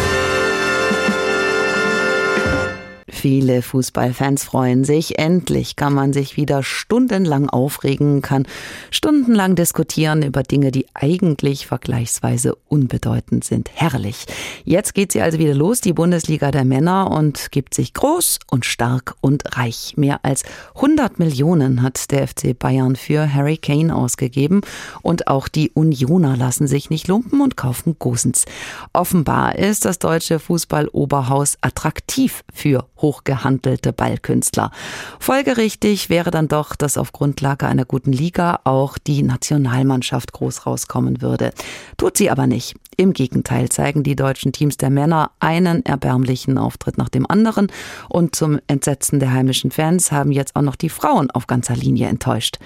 Viele 3.12 3.62
Fußballfans 3.62 4.46
freuen 4.46 4.84
sich. 4.84 5.20
Endlich 5.20 5.76
kann 5.76 5.94
man 5.94 6.14
sich 6.14 6.38
wieder 6.38 6.64
stundenlang 6.64 7.50
aufregen, 7.50 8.22
kann 8.22 8.48
stundenlang 8.90 9.56
diskutieren 9.56 10.24
über 10.24 10.42
Dinge, 10.42 10.72
die 10.72 10.88
eigentlich 10.96 11.68
vergleichsweise 11.68 12.56
unbedeutend 12.68 13.44
sind. 13.44 13.70
Herrlich. 13.76 14.26
Jetzt 14.64 14.96
geht 14.96 15.12
sie 15.12 15.22
also 15.22 15.38
wieder 15.38 15.54
los, 15.54 15.82
die 15.82 15.94
Bundesliga 15.94 16.50
der 16.52 16.66
Männer, 16.66 17.12
und 17.12 17.52
gibt 17.52 17.74
sich 17.74 17.94
groß 17.94 18.40
und 18.50 18.66
stark 18.66 19.16
und 19.22 19.58
reich. 19.58 19.94
Mehr 19.98 20.22
als 20.24 20.44
100 20.76 21.20
Millionen 21.20 21.84
hat 21.84 22.10
der 22.12 22.28
FC 22.28 22.58
Bayern 22.58 22.96
für 22.96 23.32
Harry 23.32 23.58
Kane 23.58 23.94
ausgegeben. 23.96 24.62
Und 25.02 25.28
auch 25.28 25.48
die 25.48 25.70
Unioner 25.72 26.38
lassen 26.38 26.66
sich 26.66 26.90
nicht 26.90 27.08
lumpen 27.08 27.42
und 27.42 27.58
kaufen 27.58 27.98
Gosens. 28.00 28.46
Offenbar 28.94 29.58
ist 29.58 29.86
das 29.86 30.00
deutsche 30.00 30.40
Fußballoberhaus 30.40 31.58
attraktiv 31.62 32.44
für 32.54 32.88
hochgehandelte 33.02 33.94
Ballkünstler. 33.94 34.72
Folgerichtig 35.20 36.10
wäre 36.10 36.32
dann 36.32 36.48
doch, 36.48 36.76
dass 36.76 36.98
auf 36.98 37.12
Grundlage 37.12 37.68
einer 37.68 37.86
guten 37.86 38.12
Liga 38.12 38.60
auch 38.64 38.98
die 38.98 39.24
Nationalmannschaft 39.24 40.34
groß 40.34 40.66
rauskommen 40.66 41.22
würde. 41.22 41.52
Tut 41.98 42.18
sie 42.18 42.30
aber 42.30 42.48
nicht. 42.48 42.76
Im 43.02 43.14
Gegenteil 43.14 43.68
zeigen 43.70 44.04
die 44.04 44.16
deutschen 44.16 44.52
Teams 44.52 44.78
der 44.78 44.92
Männer 44.92 45.32
einen 45.40 45.84
erbärmlichen 45.84 46.60
Auftritt 46.60 47.00
nach 47.00 47.10
dem 47.10 47.26
anderen 47.28 47.72
und 48.10 48.36
zum 48.36 48.60
Entsetzen 48.68 49.20
der 49.20 49.34
heimischen 49.34 49.72
Fans 49.72 50.12
haben 50.12 50.32
jetzt 50.32 50.56
auch 50.56 50.62
noch 50.62 50.76
die 50.76 50.88
Frauen 50.88 51.32
auf 51.32 51.48
ganzer 51.48 51.76
Linie 51.76 52.10
enttäuscht. 52.10 52.60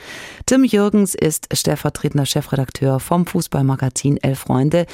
Tim 0.45 0.65
Jürgens 0.65 1.15
ist 1.15 1.47
stellvertretender 1.57 2.25
Chefredakteur 2.25 2.99
vom 2.99 3.25
Fußballmagazin 3.25 4.17
Elf 4.17 4.39
Freunde. 4.39 4.87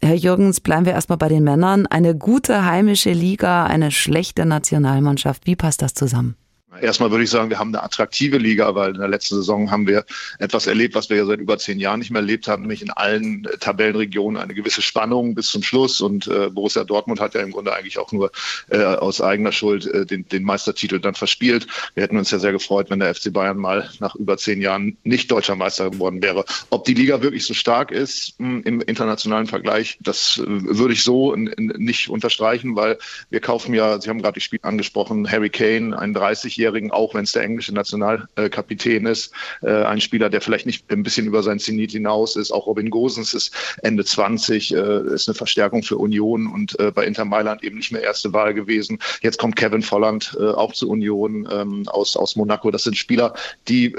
Herr 0.00 0.14
Jürgens, 0.14 0.60
bleiben 0.60 0.86
wir 0.86 0.92
erstmal 0.92 1.18
bei 1.18 1.28
den 1.28 1.42
Männern. 1.42 1.88
Eine 1.88 2.14
gute 2.16 2.64
heimische 2.64 3.10
Liga, 3.10 3.66
eine 3.66 3.90
schlechte 3.90 4.46
Nationalmannschaft. 4.46 5.44
Wie 5.44 5.56
passt 5.56 5.82
das 5.82 5.94
zusammen? 5.94 6.36
Erstmal 6.80 7.10
würde 7.10 7.24
ich 7.24 7.30
sagen, 7.30 7.50
wir 7.50 7.58
haben 7.58 7.74
eine 7.74 7.82
attraktive 7.82 8.38
Liga, 8.38 8.74
weil 8.74 8.94
in 8.94 9.00
der 9.00 9.08
letzten 9.08 9.36
Saison 9.36 9.70
haben 9.70 9.86
wir 9.86 10.04
etwas 10.38 10.66
erlebt, 10.66 10.94
was 10.94 11.08
wir 11.10 11.16
ja 11.16 11.24
seit 11.24 11.40
über 11.40 11.58
zehn 11.58 11.78
Jahren 11.78 12.00
nicht 12.00 12.10
mehr 12.10 12.20
erlebt 12.20 12.48
haben, 12.48 12.62
nämlich 12.62 12.82
in 12.82 12.90
allen 12.90 13.44
äh, 13.44 13.56
Tabellenregionen 13.58 14.40
eine 14.40 14.54
gewisse 14.54 14.82
Spannung 14.82 15.34
bis 15.34 15.48
zum 15.48 15.62
Schluss. 15.62 16.00
Und 16.00 16.26
äh, 16.26 16.50
Borussia 16.50 16.84
Dortmund 16.84 17.20
hat 17.20 17.34
ja 17.34 17.42
im 17.42 17.52
Grunde 17.52 17.74
eigentlich 17.74 17.98
auch 17.98 18.12
nur 18.12 18.30
äh, 18.70 18.82
aus 18.82 19.20
eigener 19.20 19.52
Schuld 19.52 19.86
äh, 19.86 20.04
den, 20.04 20.28
den 20.28 20.42
Meistertitel 20.42 20.98
dann 20.98 21.14
verspielt. 21.14 21.66
Wir 21.94 22.02
hätten 22.02 22.16
uns 22.16 22.30
ja 22.30 22.38
sehr 22.38 22.52
gefreut, 22.52 22.90
wenn 22.90 23.00
der 23.00 23.14
FC 23.14 23.32
Bayern 23.32 23.58
mal 23.58 23.88
nach 24.00 24.14
über 24.16 24.36
zehn 24.36 24.60
Jahren 24.60 24.96
nicht 25.04 25.30
deutscher 25.30 25.56
Meister 25.56 25.90
geworden 25.90 26.22
wäre. 26.22 26.44
Ob 26.70 26.84
die 26.84 26.94
Liga 26.94 27.22
wirklich 27.22 27.46
so 27.46 27.54
stark 27.54 27.90
ist 27.92 28.38
mh, 28.40 28.62
im 28.64 28.80
internationalen 28.80 29.46
Vergleich, 29.46 29.98
das 30.00 30.38
äh, 30.38 30.44
würde 30.46 30.94
ich 30.94 31.04
so 31.04 31.36
nicht 31.36 32.08
unterstreichen, 32.08 32.76
weil 32.76 32.98
wir 33.30 33.40
kaufen 33.40 33.74
ja, 33.74 34.00
Sie 34.00 34.08
haben 34.08 34.20
gerade 34.20 34.34
die 34.34 34.40
Spiel 34.40 34.60
angesprochen, 34.62 35.30
Harry 35.30 35.50
Kane, 35.50 35.98
ein 35.98 36.14
30-Jähriger, 36.16 36.63
Zweitjährigen, 36.64 36.90
auch 36.90 37.14
wenn 37.14 37.24
es 37.24 37.32
der 37.32 37.42
englische 37.42 37.74
Nationalkapitän 37.74 39.06
ist, 39.06 39.32
äh, 39.62 39.84
ein 39.84 40.00
Spieler, 40.00 40.30
der 40.30 40.40
vielleicht 40.40 40.66
nicht 40.66 40.90
ein 40.90 41.02
bisschen 41.02 41.26
über 41.26 41.42
sein 41.42 41.58
Zenit 41.58 41.92
hinaus 41.92 42.36
ist. 42.36 42.52
Auch 42.52 42.66
Robin 42.66 42.90
Gosens 42.90 43.34
ist 43.34 43.54
Ende 43.82 44.04
20, 44.04 44.74
äh, 44.74 45.14
ist 45.14 45.28
eine 45.28 45.34
Verstärkung 45.34 45.82
für 45.82 45.98
Union 45.98 46.46
und 46.46 46.78
äh, 46.80 46.90
bei 46.90 47.04
Inter 47.06 47.24
Mailand 47.24 47.62
eben 47.62 47.76
nicht 47.76 47.92
mehr 47.92 48.02
erste 48.02 48.32
Wahl 48.32 48.54
gewesen. 48.54 48.98
Jetzt 49.20 49.38
kommt 49.38 49.56
Kevin 49.56 49.82
Volland 49.82 50.36
auch 50.38 50.72
zu 50.72 50.88
Union 50.88 51.48
ähm, 51.50 51.88
aus, 51.88 52.16
aus 52.16 52.36
Monaco. 52.36 52.70
Das 52.70 52.84
sind 52.84 52.96
Spieler, 52.96 53.34
die 53.68 53.94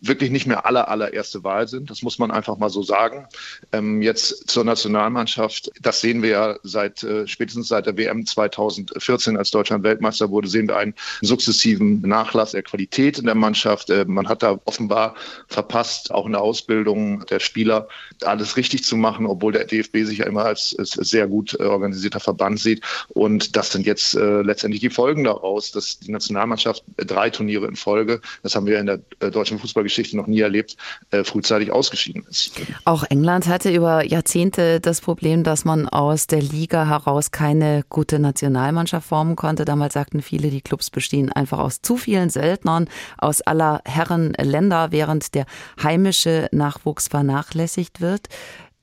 wirklich 0.00 0.30
nicht 0.30 0.46
mehr 0.46 0.66
aller, 0.66 0.88
allererste 0.88 1.44
Wahl 1.44 1.68
sind. 1.68 1.90
Das 1.90 2.02
muss 2.02 2.18
man 2.18 2.30
einfach 2.30 2.56
mal 2.58 2.70
so 2.70 2.82
sagen. 2.82 3.26
Ähm, 3.72 4.02
jetzt 4.02 4.48
zur 4.48 4.64
Nationalmannschaft. 4.64 5.70
Das 5.80 6.00
sehen 6.00 6.22
wir 6.22 6.30
ja 6.30 6.56
seit, 6.62 7.06
spätestens 7.26 7.68
seit 7.68 7.86
der 7.86 7.96
WM 7.96 8.26
2014, 8.26 9.36
als 9.36 9.50
Deutschland 9.50 9.84
Weltmeister 9.84 10.30
wurde, 10.30 10.48
sehen 10.48 10.68
wir 10.68 10.76
einen 10.76 10.94
sukzessiven 11.22 11.85
Nachlass 11.94 12.52
der 12.52 12.62
Qualität 12.62 13.18
in 13.18 13.26
der 13.26 13.34
Mannschaft. 13.34 13.90
Äh, 13.90 14.04
man 14.06 14.28
hat 14.28 14.42
da 14.42 14.58
offenbar 14.64 15.14
verpasst, 15.48 16.12
auch 16.12 16.26
in 16.26 16.32
der 16.32 16.40
Ausbildung 16.40 17.24
der 17.26 17.40
Spieler 17.40 17.88
alles 18.22 18.56
richtig 18.56 18.84
zu 18.84 18.96
machen, 18.96 19.26
obwohl 19.26 19.52
der 19.52 19.64
DFB 19.64 19.98
sich 20.04 20.18
ja 20.18 20.26
immer 20.26 20.44
als, 20.44 20.70
sehr 20.78 21.26
gut 21.26 21.56
äh, 21.58 21.64
organisierter 21.64 22.20
Verband 22.20 22.60
sieht. 22.60 22.82
Und 23.08 23.56
das 23.56 23.72
sind 23.72 23.86
jetzt 23.86 24.14
äh, 24.14 24.42
letztendlich 24.42 24.80
die 24.80 24.90
Folgen 24.90 25.24
daraus, 25.24 25.72
dass 25.72 25.98
die 25.98 26.12
Nationalmannschaft 26.12 26.84
drei 26.96 27.30
Turniere 27.30 27.66
in 27.66 27.76
Folge, 27.76 28.20
das 28.42 28.54
haben 28.54 28.66
wir 28.66 28.78
in 28.78 28.86
der 28.86 28.98
deutschen 29.30 29.58
Fußballgeschichte 29.58 30.16
noch 30.16 30.26
nie 30.26 30.40
erlebt, 30.40 30.76
frühzeitig 31.24 31.70
ausgeschieden 31.70 32.24
ist. 32.28 32.52
Auch 32.84 33.04
England 33.04 33.46
hatte 33.46 33.72
über 33.72 34.04
Jahrzehnte 34.04 34.80
das 34.80 35.00
Problem, 35.00 35.44
dass 35.44 35.64
man 35.64 35.88
aus 35.88 36.26
der 36.26 36.42
Liga 36.42 36.86
heraus 36.86 37.30
keine 37.30 37.84
gute 37.88 38.18
Nationalmannschaft 38.18 39.08
formen 39.08 39.36
konnte. 39.36 39.64
Damals 39.64 39.94
sagten 39.94 40.22
viele, 40.22 40.50
die 40.50 40.60
Clubs 40.60 40.90
bestehen 40.90 41.32
einfach 41.32 41.58
aus 41.58 41.75
zu 41.82 41.96
vielen 41.96 42.30
Söldnern 42.30 42.88
aus 43.18 43.42
aller 43.42 43.80
Herren 43.84 44.32
Länder, 44.40 44.92
während 44.92 45.34
der 45.34 45.46
heimische 45.82 46.48
Nachwuchs 46.52 47.08
vernachlässigt 47.08 48.00
wird. 48.00 48.28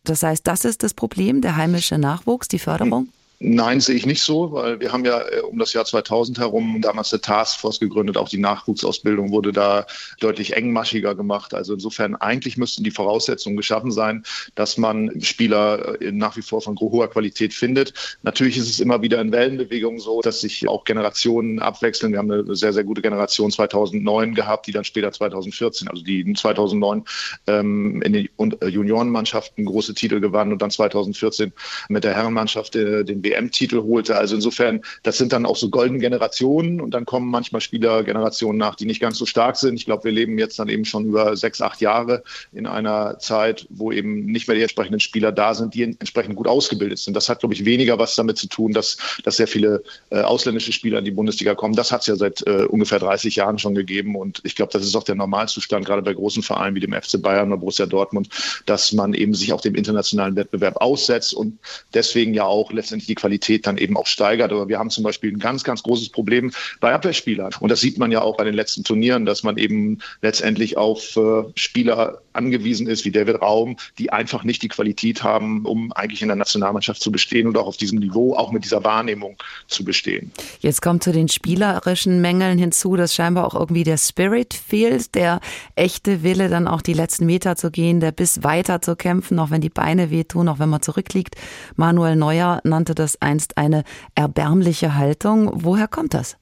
Das 0.03 0.23
heißt, 0.23 0.45
das 0.45 0.65
ist 0.65 0.83
das 0.83 0.93
Problem, 0.93 1.41
der 1.41 1.55
heimische 1.55 1.97
Nachwuchs, 1.97 2.47
die 2.47 2.59
Förderung? 2.59 3.07
Nein, 3.45 3.81
sehe 3.81 3.95
ich 3.95 4.05
nicht 4.05 4.21
so, 4.21 4.53
weil 4.53 4.79
wir 4.79 4.93
haben 4.93 5.03
ja 5.03 5.19
äh, 5.19 5.41
um 5.41 5.59
das 5.59 5.73
Jahr 5.73 5.83
2000 5.83 6.39
herum 6.39 6.79
damals 6.79 7.11
eine 7.11 7.19
Taskforce 7.19 7.77
gegründet. 7.77 8.15
Auch 8.15 8.29
die 8.29 8.37
Nachwuchsausbildung 8.37 9.31
wurde 9.31 9.51
da 9.51 9.85
deutlich 10.21 10.53
engmaschiger 10.53 11.13
gemacht. 11.13 11.53
Also 11.53 11.73
insofern 11.73 12.15
eigentlich 12.15 12.55
müssten 12.55 12.85
die 12.85 12.91
Voraussetzungen 12.91 13.57
geschaffen 13.57 13.91
sein, 13.91 14.23
dass 14.55 14.77
man 14.77 15.19
Spieler 15.21 16.01
äh, 16.01 16.13
nach 16.13 16.37
wie 16.37 16.41
vor 16.41 16.61
von 16.61 16.79
hoher 16.79 17.09
Qualität 17.09 17.53
findet. 17.53 17.93
Natürlich 18.23 18.55
ist 18.57 18.69
es 18.69 18.79
immer 18.79 19.01
wieder 19.01 19.19
in 19.19 19.33
Wellenbewegungen 19.33 19.99
so, 19.99 20.21
dass 20.21 20.39
sich 20.39 20.65
auch 20.69 20.85
Generationen 20.85 21.59
abwechseln. 21.59 22.13
Wir 22.13 22.19
haben 22.19 22.31
eine 22.31 22.55
sehr, 22.55 22.71
sehr 22.71 22.85
gute 22.85 23.01
Generation 23.01 23.51
2009 23.51 24.35
gehabt, 24.35 24.67
die 24.67 24.71
dann 24.71 24.85
später 24.85 25.11
2014, 25.11 25.89
also 25.89 26.01
die 26.01 26.21
in 26.21 26.35
2009 26.35 27.03
ähm, 27.47 28.01
in 28.03 28.13
den 28.13 28.29
äh, 28.61 28.67
Juniorenmannschaften 28.67 29.65
große 29.65 29.95
Titel 29.95 30.21
gewann 30.21 30.53
und 30.53 30.61
dann 30.61 30.71
2014 30.71 31.51
mit 31.89 32.05
der 32.05 32.15
Herrenmannschaft 32.15 32.77
äh, 32.77 33.03
den 33.03 33.21
WM-Titel 33.33 33.81
holte. 33.81 34.15
Also 34.15 34.35
insofern, 34.35 34.81
das 35.03 35.17
sind 35.17 35.33
dann 35.33 35.45
auch 35.45 35.55
so 35.55 35.69
goldene 35.69 35.99
Generationen 35.99 36.79
und 36.81 36.91
dann 36.91 37.05
kommen 37.05 37.29
manchmal 37.29 37.61
Spielergenerationen 37.61 38.57
nach, 38.57 38.75
die 38.75 38.85
nicht 38.85 39.01
ganz 39.01 39.17
so 39.17 39.25
stark 39.25 39.57
sind. 39.57 39.75
Ich 39.75 39.85
glaube, 39.85 40.05
wir 40.05 40.11
leben 40.11 40.37
jetzt 40.37 40.59
dann 40.59 40.69
eben 40.69 40.85
schon 40.85 41.05
über 41.05 41.35
sechs, 41.35 41.61
acht 41.61 41.81
Jahre 41.81 42.23
in 42.51 42.67
einer 42.67 43.19
Zeit, 43.19 43.67
wo 43.69 43.91
eben 43.91 44.25
nicht 44.25 44.47
mehr 44.47 44.55
die 44.55 44.61
entsprechenden 44.61 44.99
Spieler 44.99 45.31
da 45.31 45.53
sind, 45.53 45.73
die 45.73 45.83
entsprechend 45.83 46.35
gut 46.35 46.47
ausgebildet 46.47 46.99
sind. 46.99 47.15
Das 47.15 47.29
hat, 47.29 47.39
glaube 47.39 47.53
ich, 47.55 47.65
weniger 47.65 47.99
was 47.99 48.15
damit 48.15 48.37
zu 48.37 48.47
tun, 48.47 48.73
dass, 48.73 48.97
dass 49.23 49.37
sehr 49.37 49.47
viele 49.47 49.83
äh, 50.09 50.21
ausländische 50.21 50.71
Spieler 50.71 50.99
in 50.99 51.05
die 51.05 51.11
Bundesliga 51.11 51.55
kommen. 51.55 51.75
Das 51.75 51.91
hat 51.91 52.01
es 52.01 52.07
ja 52.07 52.15
seit 52.15 52.45
äh, 52.47 52.65
ungefähr 52.65 52.99
30 52.99 53.35
Jahren 53.35 53.59
schon 53.59 53.75
gegeben 53.75 54.15
und 54.15 54.41
ich 54.43 54.55
glaube, 54.55 54.71
das 54.71 54.83
ist 54.83 54.95
auch 54.95 55.03
der 55.03 55.15
Normalzustand, 55.15 55.85
gerade 55.85 56.01
bei 56.01 56.13
großen 56.13 56.43
Vereinen 56.43 56.75
wie 56.75 56.79
dem 56.79 56.93
FC 56.93 57.21
Bayern 57.21 57.51
oder 57.51 57.59
Borussia 57.59 57.85
Dortmund, 57.85 58.29
dass 58.65 58.91
man 58.93 59.13
eben 59.13 59.33
sich 59.33 59.53
auch 59.53 59.61
dem 59.61 59.75
internationalen 59.75 60.35
Wettbewerb 60.35 60.77
aussetzt 60.77 61.33
und 61.33 61.59
deswegen 61.93 62.33
ja 62.33 62.45
auch 62.45 62.71
letztendlich 62.71 63.07
die 63.07 63.15
Qualität 63.23 63.65
dann 63.67 63.77
eben 63.77 63.95
auch 63.95 64.07
steigert. 64.07 64.51
Aber 64.51 64.67
wir 64.67 64.79
haben 64.79 64.89
zum 64.89 65.03
Beispiel 65.03 65.31
ein 65.31 65.39
ganz, 65.39 65.63
ganz 65.63 65.81
großes 65.81 66.09
Problem 66.09 66.51
bei 66.81 66.93
Abwehrspielern. 66.93 67.53
Und 67.61 67.69
das 67.69 67.79
sieht 67.79 67.97
man 67.97 68.11
ja 68.11 68.21
auch 68.21 68.35
bei 68.35 68.43
den 68.43 68.53
letzten 68.53 68.83
Turnieren, 68.83 69.25
dass 69.25 69.43
man 69.43 69.57
eben 69.57 69.99
letztendlich 70.21 70.75
auf 70.75 71.15
äh, 71.15 71.43
Spieler 71.55 72.21
angewiesen 72.33 72.87
ist, 72.87 73.05
wie 73.05 73.11
David 73.11 73.41
Raum, 73.41 73.77
die 73.97 74.11
einfach 74.11 74.43
nicht 74.43 74.61
die 74.61 74.67
Qualität 74.67 75.23
haben, 75.23 75.65
um 75.65 75.93
eigentlich 75.93 76.21
in 76.21 76.27
der 76.27 76.35
Nationalmannschaft 76.35 77.01
zu 77.01 77.11
bestehen 77.11 77.47
und 77.47 77.57
auch 77.57 77.67
auf 77.67 77.77
diesem 77.77 77.99
Niveau, 77.99 78.35
auch 78.35 78.51
mit 78.51 78.65
dieser 78.65 78.83
Wahrnehmung 78.83 79.37
zu 79.67 79.85
bestehen. 79.85 80.31
Jetzt 80.59 80.81
kommt 80.81 81.03
zu 81.03 81.11
den 81.11 81.29
spielerischen 81.29 82.19
Mängeln 82.19 82.57
hinzu, 82.57 82.95
dass 82.95 83.13
scheinbar 83.13 83.45
auch 83.45 83.55
irgendwie 83.55 83.83
der 83.83 83.97
Spirit 83.97 84.53
fehlt, 84.53 85.15
der 85.15 85.39
echte 85.75 86.23
Wille, 86.23 86.49
dann 86.49 86.67
auch 86.67 86.81
die 86.81 86.93
letzten 86.93 87.25
Meter 87.25 87.55
zu 87.55 87.71
gehen, 87.71 87.99
der 87.99 88.11
Biss 88.11 88.43
weiter 88.43 88.81
zu 88.81 88.95
kämpfen, 88.95 89.39
auch 89.39 89.51
wenn 89.51 89.61
die 89.61 89.69
Beine 89.69 90.09
wehtun, 90.09 90.49
auch 90.49 90.59
wenn 90.59 90.69
man 90.69 90.81
zurückliegt. 90.81 91.35
Manuel 91.75 92.15
Neuer 92.15 92.59
nannte 92.63 92.95
das 92.95 93.12
einst 93.21 93.57
eine 93.57 93.83
erbärmliche 94.15 94.95
Haltung. 94.95 95.51
Woher 95.53 95.87
kommt 95.87 96.13
das? 96.13 96.37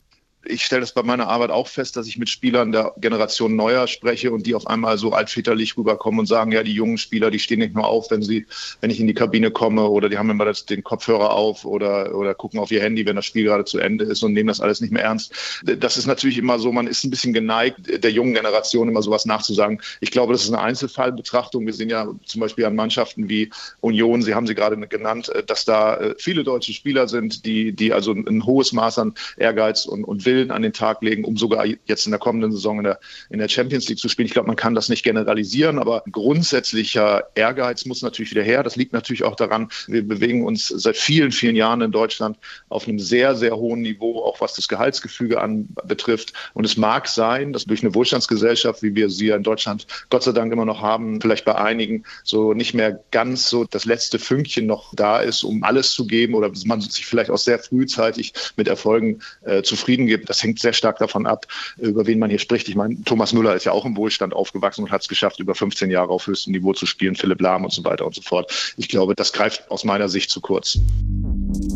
Ich 0.45 0.65
stelle 0.65 0.81
das 0.81 0.93
bei 0.93 1.03
meiner 1.03 1.27
Arbeit 1.27 1.51
auch 1.51 1.67
fest, 1.67 1.95
dass 1.97 2.07
ich 2.07 2.17
mit 2.17 2.29
Spielern 2.29 2.71
der 2.71 2.93
Generation 2.97 3.55
Neuer 3.55 3.87
spreche 3.87 4.31
und 4.31 4.45
die 4.45 4.55
auf 4.55 4.67
einmal 4.67 4.97
so 4.97 5.11
altväterlich 5.11 5.77
rüberkommen 5.77 6.21
und 6.21 6.25
sagen, 6.25 6.51
ja, 6.51 6.63
die 6.63 6.73
jungen 6.73 6.97
Spieler, 6.97 7.29
die 7.29 7.39
stehen 7.39 7.59
nicht 7.59 7.75
nur 7.75 7.87
auf, 7.87 8.09
wenn 8.09 8.21
sie, 8.21 8.45
wenn 8.81 8.89
ich 8.89 8.99
in 8.99 9.07
die 9.07 9.13
Kabine 9.13 9.51
komme 9.51 9.87
oder 9.87 10.09
die 10.09 10.17
haben 10.17 10.29
immer 10.29 10.45
das, 10.45 10.65
den 10.65 10.83
Kopfhörer 10.83 11.31
auf 11.31 11.65
oder, 11.65 12.15
oder 12.15 12.33
gucken 12.33 12.59
auf 12.59 12.71
ihr 12.71 12.81
Handy, 12.81 13.05
wenn 13.05 13.15
das 13.15 13.25
Spiel 13.25 13.43
gerade 13.43 13.65
zu 13.65 13.79
Ende 13.79 14.05
ist 14.05 14.23
und 14.23 14.33
nehmen 14.33 14.47
das 14.47 14.61
alles 14.61 14.81
nicht 14.81 14.91
mehr 14.91 15.03
ernst. 15.03 15.61
Das 15.63 15.97
ist 15.97 16.07
natürlich 16.07 16.37
immer 16.37 16.57
so, 16.57 16.71
man 16.71 16.87
ist 16.87 17.03
ein 17.03 17.11
bisschen 17.11 17.33
geneigt, 17.33 18.03
der 18.03 18.11
jungen 18.11 18.33
Generation 18.33 18.89
immer 18.89 19.01
sowas 19.01 19.25
nachzusagen. 19.25 19.81
Ich 19.99 20.11
glaube, 20.11 20.33
das 20.33 20.43
ist 20.43 20.49
eine 20.49 20.61
Einzelfallbetrachtung. 20.61 21.65
Wir 21.65 21.73
sehen 21.73 21.89
ja 21.89 22.07
zum 22.25 22.41
Beispiel 22.41 22.65
an 22.65 22.75
Mannschaften 22.75 23.29
wie 23.29 23.49
Union, 23.79 24.21
Sie 24.21 24.35
haben 24.35 24.47
sie 24.47 24.55
gerade 24.55 24.77
genannt, 24.87 25.31
dass 25.47 25.65
da 25.65 25.97
äh, 25.97 26.15
viele 26.17 26.43
deutsche 26.43 26.73
Spieler 26.73 27.07
sind, 27.07 27.45
die, 27.45 27.73
die 27.73 27.93
also 27.93 28.13
ein 28.13 28.45
hohes 28.45 28.71
Maß 28.71 28.99
an 28.99 29.13
Ehrgeiz 29.37 29.85
und, 29.85 30.03
und 30.03 30.25
Willen 30.25 30.30
an 30.49 30.61
den 30.61 30.73
Tag 30.73 31.01
legen, 31.01 31.23
um 31.23 31.37
sogar 31.37 31.65
jetzt 31.65 32.05
in 32.05 32.11
der 32.11 32.19
kommenden 32.19 32.51
Saison 32.51 32.77
in 32.77 32.83
der, 32.83 32.99
in 33.29 33.39
der 33.39 33.49
Champions 33.49 33.87
League 33.89 33.99
zu 33.99 34.09
spielen. 34.09 34.25
Ich 34.25 34.33
glaube, 34.33 34.47
man 34.47 34.55
kann 34.55 34.75
das 34.75 34.89
nicht 34.89 35.03
generalisieren, 35.03 35.79
aber 35.79 36.03
grundsätzlicher 36.11 37.23
Ehrgeiz 37.35 37.85
muss 37.85 38.01
natürlich 38.01 38.31
wieder 38.31 38.43
her. 38.43 38.63
Das 38.63 38.75
liegt 38.75 38.93
natürlich 38.93 39.23
auch 39.23 39.35
daran, 39.35 39.69
wir 39.87 40.07
bewegen 40.07 40.45
uns 40.45 40.67
seit 40.67 40.97
vielen, 40.97 41.31
vielen 41.31 41.55
Jahren 41.55 41.81
in 41.81 41.91
Deutschland 41.91 42.37
auf 42.69 42.87
einem 42.87 42.99
sehr, 42.99 43.35
sehr 43.35 43.55
hohen 43.57 43.81
Niveau, 43.81 44.23
auch 44.23 44.41
was 44.41 44.55
das 44.55 44.67
Gehaltsgefüge 44.67 45.41
anbetrifft. 45.41 46.33
Und 46.53 46.65
es 46.65 46.77
mag 46.77 47.07
sein, 47.07 47.53
dass 47.53 47.65
durch 47.65 47.83
eine 47.83 47.93
Wohlstandsgesellschaft, 47.93 48.83
wie 48.83 48.95
wir 48.95 49.09
sie 49.09 49.29
in 49.29 49.43
Deutschland 49.43 49.87
Gott 50.09 50.23
sei 50.23 50.31
Dank 50.31 50.51
immer 50.53 50.65
noch 50.65 50.81
haben, 50.81 51.19
vielleicht 51.21 51.45
bei 51.45 51.55
einigen 51.55 52.03
so 52.23 52.53
nicht 52.53 52.73
mehr 52.73 52.99
ganz 53.11 53.49
so 53.49 53.65
das 53.65 53.85
letzte 53.85 54.19
Fünkchen 54.19 54.65
noch 54.65 54.93
da 54.95 55.19
ist, 55.19 55.43
um 55.43 55.63
alles 55.63 55.91
zu 55.91 56.05
geben 56.05 56.33
oder 56.33 56.51
man 56.65 56.81
sich 56.81 57.05
vielleicht 57.05 57.29
auch 57.29 57.37
sehr 57.37 57.59
frühzeitig 57.59 58.33
mit 58.55 58.67
Erfolgen 58.67 59.21
äh, 59.43 59.61
zufrieden 59.63 60.07
gibt 60.07 60.20
gibt. 60.21 60.29
Das 60.29 60.41
hängt 60.43 60.59
sehr 60.59 60.73
stark 60.73 60.99
davon 60.99 61.25
ab, 61.25 61.47
über 61.77 62.07
wen 62.07 62.19
man 62.19 62.29
hier 62.29 62.39
spricht. 62.39 62.69
Ich 62.69 62.75
meine, 62.75 63.01
Thomas 63.03 63.33
Müller 63.33 63.55
ist 63.55 63.65
ja 63.65 63.71
auch 63.71 63.85
im 63.85 63.97
Wohlstand 63.97 64.33
aufgewachsen 64.33 64.83
und 64.83 64.91
hat 64.91 65.01
es 65.01 65.07
geschafft, 65.07 65.39
über 65.39 65.55
15 65.55 65.89
Jahre 65.89 66.09
auf 66.09 66.27
höchstem 66.27 66.53
Niveau 66.53 66.73
zu 66.73 66.85
spielen, 66.85 67.15
Philipp 67.15 67.41
Lahm 67.41 67.65
und 67.65 67.73
so 67.73 67.83
weiter 67.83 68.05
und 68.05 68.15
so 68.15 68.21
fort. 68.21 68.73
Ich 68.77 68.87
glaube, 68.87 69.15
das 69.15 69.33
greift 69.33 69.69
aus 69.69 69.83
meiner 69.83 70.09
Sicht 70.09 70.29
zu 70.29 70.41
kurz. 70.41 70.79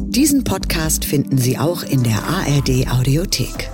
Diesen 0.08 0.43
Podcast 0.43 1.03
finden 1.03 1.38
Sie 1.38 1.58
auch 1.58 1.84
in 1.84 2.03
der 2.03 2.23
ARD 2.23 2.88
Audiothek. 2.89 3.69